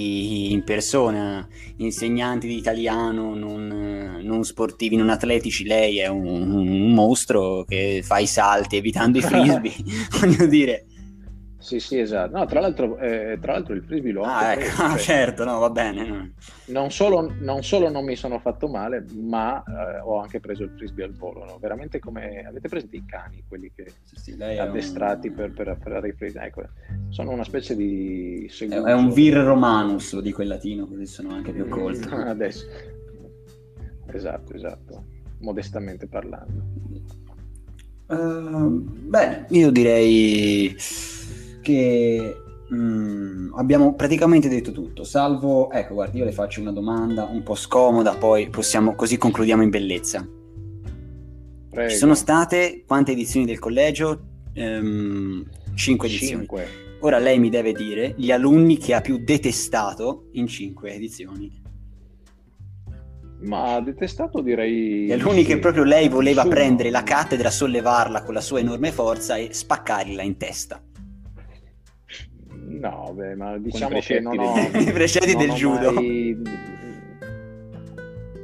in 0.52 0.64
persona, 0.64 1.48
insegnanti 1.78 2.48
di 2.48 2.58
italiano, 2.58 3.36
non, 3.36 4.20
non 4.22 4.44
sportivi, 4.44 4.96
non 4.96 5.10
atletici, 5.10 5.66
lei 5.66 6.00
è 6.00 6.08
un, 6.08 6.26
un, 6.26 6.94
mostro 6.94 7.64
che 7.68 8.02
fa 8.04 8.20
i 8.20 8.28
salti 8.28 8.78
evitando 8.78 9.18
i 9.18 9.22
frisbee, 9.24 9.76
voglio 10.20 10.46
dire. 10.46 10.86
Sì, 11.62 11.80
sì, 11.82 12.00
esatto. 12.00 12.38
No, 12.38 12.46
tra 12.46 12.62
l'altro, 12.62 12.98
eh, 13.00 13.38
tra 13.42 13.52
l'altro 13.52 13.74
il 13.74 13.84
frisbee 13.84 14.14
lo 14.14 14.22
ho 14.22 14.26
Ah, 14.26 14.54
ecco, 14.54 14.62
preso, 14.62 14.76
cioè, 14.92 14.98
certo, 14.98 15.44
no, 15.44 15.60
va 15.60 15.70
bene. 15.70 16.34
non, 16.68 16.90
solo, 16.90 17.34
non 17.40 17.64
solo 17.64 17.90
non 17.90 18.06
mi 18.06 18.16
sono 18.16 18.40
fatto 18.40 18.70
male, 18.70 19.06
ma 19.16 19.62
eh, 19.64 20.00
ho 20.00 20.20
anche 20.20 20.40
preso 20.40 20.64
il 20.64 20.72
frisbee 20.78 21.04
al 21.04 21.12
volo. 21.14 21.44
no? 21.44 21.58
Veramente 21.60 22.00
come 22.00 22.46
avete 22.48 22.70
presente 22.70 22.96
i 22.96 23.04
cani, 23.06 23.44
quelli 23.46 23.72
che 23.76 23.92
Sì, 24.06 24.16
sì, 24.16 24.38
è 24.38 24.62
un- 24.62 24.70
addestrati 24.70 25.32
per, 25.32 25.52
per, 25.52 25.78
per 25.78 25.92
la 25.92 26.00
ripresa. 26.00 26.46
Ecco, 26.46 26.64
sono 27.10 27.32
una 27.32 27.44
specie 27.44 27.76
di 27.76 28.46
È, 28.48 28.52
seguito. 28.54 28.86
è 28.86 28.94
un 28.94 29.12
vir 29.12 29.36
romanus, 29.36 30.14
lo 30.14 30.22
dico 30.22 30.42
in 30.42 30.48
latino, 30.48 30.88
così 30.88 31.06
sono 31.06 31.34
anche 31.34 31.52
più 31.52 31.68
colto. 31.68 32.08
Adesso. 32.16 32.66
Esatto, 34.08 34.54
esatto. 34.54 35.04
Modestamente 35.40 36.08
parlando. 36.08 36.64
Uh, 38.08 38.70
bene, 39.08 39.46
io 39.50 39.70
direi 39.70 40.76
che 41.70 42.42
mm, 42.74 43.54
abbiamo 43.56 43.94
praticamente 43.94 44.50
detto 44.50 44.72
tutto, 44.72 45.04
salvo, 45.04 45.70
ecco, 45.72 45.94
guardi, 45.94 46.18
io 46.18 46.26
le 46.26 46.32
faccio 46.32 46.62
una 46.62 46.72
domanda 46.72 47.26
un 47.26 47.44
po' 47.44 47.56
scomoda, 47.56 48.16
poi 48.16 48.50
possiamo, 48.50 48.96
così 48.96 49.18
concludiamo 49.18 49.62
in 49.62 49.70
bellezza. 49.70 50.28
Prego. 51.70 51.90
Ci 51.90 51.96
sono 51.96 52.16
state 52.16 52.84
quante 52.88 53.12
edizioni 53.12 53.46
del 53.46 53.60
collegio? 53.60 54.22
Ehm, 54.54 55.48
cinque 55.76 56.08
edizioni. 56.08 56.38
Cinque. 56.38 56.68
Ora 57.02 57.20
lei 57.20 57.40
mi 57.40 57.50
deve 57.50 57.72
dire 57.72 58.16
gli 58.18 58.32
alunni 58.32 58.78
che 58.78 58.94
ha 58.94 59.02
più 59.02 59.24
detestato 59.24 60.30
in 60.34 60.48
cinque 60.48 60.94
edizioni. 60.94 61.62
Ma 63.42 63.80
detestato 63.80 64.42
direi... 64.42 65.06
Gli 65.06 65.14
alunni 65.14 65.42
sì. 65.42 65.46
che 65.46 65.60
proprio 65.60 65.84
lei 65.84 66.10
voleva 66.10 66.42
Nessuno. 66.44 66.56
prendere 66.56 66.90
la 66.90 67.04
cattedra, 67.04 67.50
sollevarla 67.50 68.24
con 68.24 68.34
la 68.34 68.42
sua 68.42 68.60
enorme 68.60 68.92
forza 68.92 69.38
e 69.38 69.54
spaccargliela 69.54 70.24
in 70.24 70.36
testa. 70.36 70.82
No, 72.70 73.12
beh, 73.16 73.36
ma 73.36 73.58
diciamo 73.58 74.00
che 74.00 74.20
non 74.20 74.38
ho... 74.38 74.54
I 74.78 74.92
precetti 74.92 75.34
non 75.34 75.48
del 75.48 75.56
judo. 75.56 75.92
mai- 75.92 76.40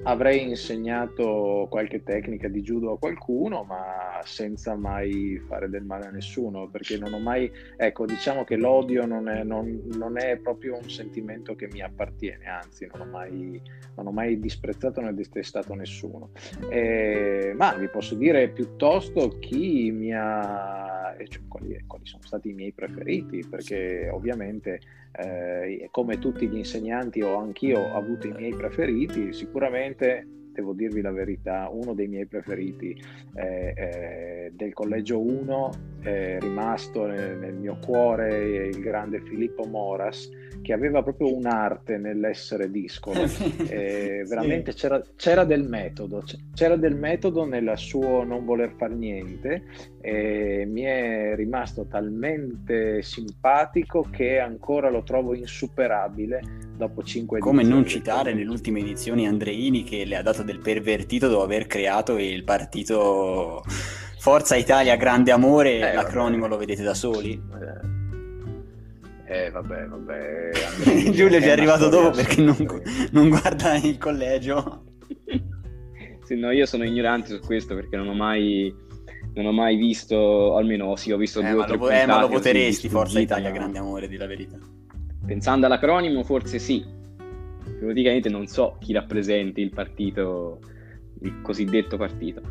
Avrei 0.08 0.48
insegnato 0.48 1.68
qualche 1.68 2.04
tecnica 2.04 2.48
di 2.48 2.62
judo 2.62 2.92
a 2.92 3.00
qualcuno, 3.00 3.64
ma 3.64 4.22
senza 4.24 4.76
mai 4.76 5.42
fare 5.48 5.68
del 5.68 5.84
male 5.84 6.06
a 6.06 6.12
nessuno, 6.12 6.68
perché 6.70 7.00
non 7.00 7.12
ho 7.14 7.20
mai... 7.20 7.52
Ecco, 7.76 8.06
diciamo 8.06 8.44
che 8.44 8.56
l'odio 8.56 9.08
non 9.08 9.28
è, 9.28 9.44
non- 9.44 9.82
non 9.98 10.20
è 10.20 10.38
proprio 10.38 10.78
un 10.78 10.88
sentimento 10.88 11.56
che 11.56 11.68
mi 11.72 11.82
appartiene, 11.82 12.46
anzi, 12.46 12.88
non 12.94 13.08
ho 13.08 13.12
mai, 13.12 13.60
non 13.96 14.06
ho 14.06 14.12
mai 14.12 14.40
disprezzato 14.40 15.02
né 15.02 15.12
detestato 15.16 15.74
nessuno. 15.74 16.30
Eh, 16.70 17.54
ma 17.58 17.74
vi 17.74 17.88
posso 17.88 18.14
dire 18.14 18.50
piuttosto 18.50 19.40
chi 19.40 19.90
mi 19.90 20.14
ha... 20.14 21.16
cioè, 21.28 21.42
quali, 21.48 21.84
quali 21.88 22.06
sono 22.06 22.22
stati 22.24 22.50
i 22.50 22.54
miei 22.54 22.74
preferiti, 22.74 23.44
perché 23.50 24.08
ovviamente 24.12 24.82
eh, 25.18 25.88
come 25.92 26.20
tutti 26.20 26.48
gli 26.48 26.58
insegnanti 26.58 27.22
ho 27.22 27.38
anch'io 27.38 27.94
avuto 27.94 28.28
i 28.28 28.34
miei 28.34 28.54
preferiti, 28.54 29.32
sicuramente 29.32 29.95
devo 29.98 30.74
dirvi 30.74 31.02
la 31.02 31.12
verità, 31.12 31.70
uno 31.72 31.94
dei 31.94 32.08
miei 32.08 32.26
preferiti 32.26 32.96
eh, 33.36 33.74
eh, 33.76 34.52
del 34.54 34.74
collegio 34.74 35.20
1 35.20 35.72
è 36.02 36.38
rimasto 36.40 37.06
nel, 37.06 37.38
nel 37.38 37.54
mio 37.54 37.78
cuore 37.84 38.68
il 38.68 38.80
grande 38.80 39.20
Filippo 39.22 39.66
Moras 39.66 40.30
che 40.62 40.74
aveva 40.74 41.04
proprio 41.04 41.34
un'arte 41.36 41.98
nell'essere 41.98 42.70
discolo. 42.72 43.24
Eh, 43.68 44.22
Sì. 44.24 44.30
veramente 44.30 44.74
c'era, 44.74 45.02
c'era 45.16 45.44
del 45.44 45.64
metodo, 45.68 46.24
c'era 46.54 46.76
del 46.76 46.96
metodo 46.96 47.46
nel 47.46 47.72
suo 47.76 48.24
non 48.24 48.46
voler 48.46 48.74
fare 48.78 48.94
niente 48.96 49.64
e 50.02 50.66
mi 50.68 50.82
è 50.84 51.34
rimasto 51.36 51.86
talmente 51.88 53.02
simpatico 53.02 54.08
che 54.12 54.40
ancora 54.40 54.90
lo 54.90 55.04
trovo 55.04 55.34
insuperabile 55.36 56.40
dopo 56.78 57.02
cinque 57.04 57.40
Come 57.40 57.62
edizioni 57.62 57.82
non 57.82 57.90
citare 57.90 58.34
nelle 58.34 58.50
ultime 58.50 58.80
edizioni 58.82 59.28
Andreini 59.28 59.84
che 59.84 60.06
le 60.06 60.16
ha 60.18 60.22
dato 60.22 60.44
del 60.44 60.60
pervertito 60.60 61.28
dopo 61.28 61.44
aver 61.44 61.66
creato 61.68 62.18
il 62.18 62.44
partito 62.44 63.64
Forza 64.20 64.56
Italia 64.56 64.96
Grande 64.96 65.32
Amore, 65.32 65.92
Eh, 65.92 65.94
l'acronimo 65.94 66.42
vabbè. 66.44 66.54
lo 66.54 66.58
vedete 66.60 66.84
da 66.84 66.94
soli. 66.94 67.34
Eh, 67.34 67.95
vabbè, 69.52 69.86
vabbè. 69.88 70.50
Andreini 70.78 71.12
Giulio 71.12 71.40
ci 71.42 71.48
è 71.48 71.52
arrivato 71.52 71.90
dopo 71.90 72.12
perché 72.12 72.42
non, 72.42 72.56
non 73.12 73.30
guarda 73.30 73.76
il 73.76 73.98
collegio. 73.98 74.84
Sì, 76.24 76.36
no, 76.36 76.52
io 76.52 76.66
sono 76.66 76.84
ignorante 76.84 77.30
su 77.30 77.40
questo 77.40 77.76
perché 77.76 77.98
non 77.98 78.08
ho 78.08 78.14
mai, 78.14 78.74
non 79.34 79.46
ho 79.46 79.52
mai 79.52 79.76
visto, 79.76 80.56
almeno 80.56 80.96
sì, 80.96 81.12
ho 81.12 81.18
visto 81.18 81.40
Eh, 81.40 81.52
due 81.52 81.62
o 81.62 81.66
tre 81.66 81.78
lo, 81.78 81.90
eh, 81.90 82.06
ma 82.06 82.22
lo 82.22 82.28
voteresti 82.28 82.90
Forza 82.90 83.20
Italia 83.20 83.50
ma 83.50 83.56
Grande 83.56 83.78
Amore, 83.78 84.08
di 84.08 84.18
la 84.18 84.26
verità. 84.26 84.58
Pensando 85.26 85.66
all'acronimo, 85.68 86.24
forse 86.24 86.58
sì. 86.58 86.84
Praticamente 87.80 88.30
non 88.30 88.48
so 88.48 88.78
chi 88.80 88.94
rappresenti 88.94 89.62
il 89.62 89.70
partito, 89.70 90.60
il 91.22 91.42
cosiddetto 91.42 91.98
partito. 91.98 92.42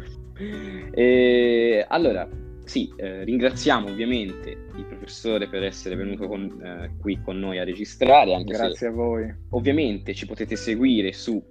E, 0.93 1.85
allora, 1.89 2.29
sì, 2.65 2.93
eh, 2.97 3.25
ringraziamo 3.25 3.89
ovviamente 3.89 4.51
il 4.51 4.85
professore 4.87 5.49
per 5.49 5.63
essere 5.63 5.97
venuto 5.97 6.27
con- 6.27 6.61
eh, 6.63 6.91
qui 6.99 7.21
con 7.23 7.39
noi 7.39 7.59
a 7.59 7.65
registrare, 7.65 8.35
anche 8.35 8.55
se 8.55 8.63
Grazie 8.63 8.87
a 8.89 8.91
voi. 8.91 9.35
Ovviamente 9.51 10.15
ci 10.15 10.27
potete 10.27 10.57
seguire 10.57 11.13
su 11.13 11.43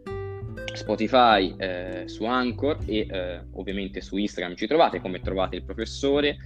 Spotify, 0.74 1.54
eh, 1.58 2.04
su 2.06 2.26
Anchor 2.26 2.80
e 2.86 3.08
eh, 3.10 3.42
ovviamente 3.54 4.02
su 4.02 4.18
Instagram 4.18 4.56
ci 4.56 4.68
trovate 4.68 5.00
come 5.00 5.20
trovate 5.20 5.58
il 5.58 5.64
professore 5.64 6.38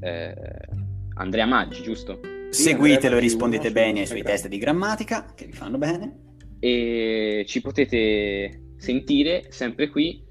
eh, 0.00 0.34
Andrea 1.14 1.46
Maggi, 1.46 1.82
giusto? 1.82 2.20
Seguitelo 2.50 3.16
e 3.16 3.20
rispondete 3.20 3.72
bene 3.72 4.00
ai 4.00 4.06
su 4.06 4.12
suoi 4.12 4.24
test 4.24 4.48
di 4.48 4.58
grammatica 4.58 5.32
che 5.34 5.46
vi 5.46 5.52
fanno 5.52 5.78
bene. 5.78 6.20
E 6.60 7.44
ci 7.46 7.60
potete 7.60 8.62
sentire 8.76 9.46
sempre 9.48 9.88
qui 9.88 10.24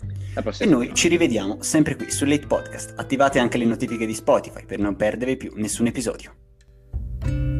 e 0.57 0.65
noi 0.65 0.93
ci 0.93 1.07
rivediamo 1.07 1.61
sempre 1.61 1.95
qui 1.95 2.09
su 2.09 2.25
Late 2.25 2.47
Podcast. 2.47 2.93
Attivate 2.95 3.39
anche 3.39 3.57
le 3.57 3.65
notifiche 3.65 4.05
di 4.05 4.13
Spotify 4.13 4.65
per 4.65 4.79
non 4.79 4.95
perdere 4.95 5.35
più 5.35 5.53
nessun 5.55 5.87
episodio. 5.87 7.52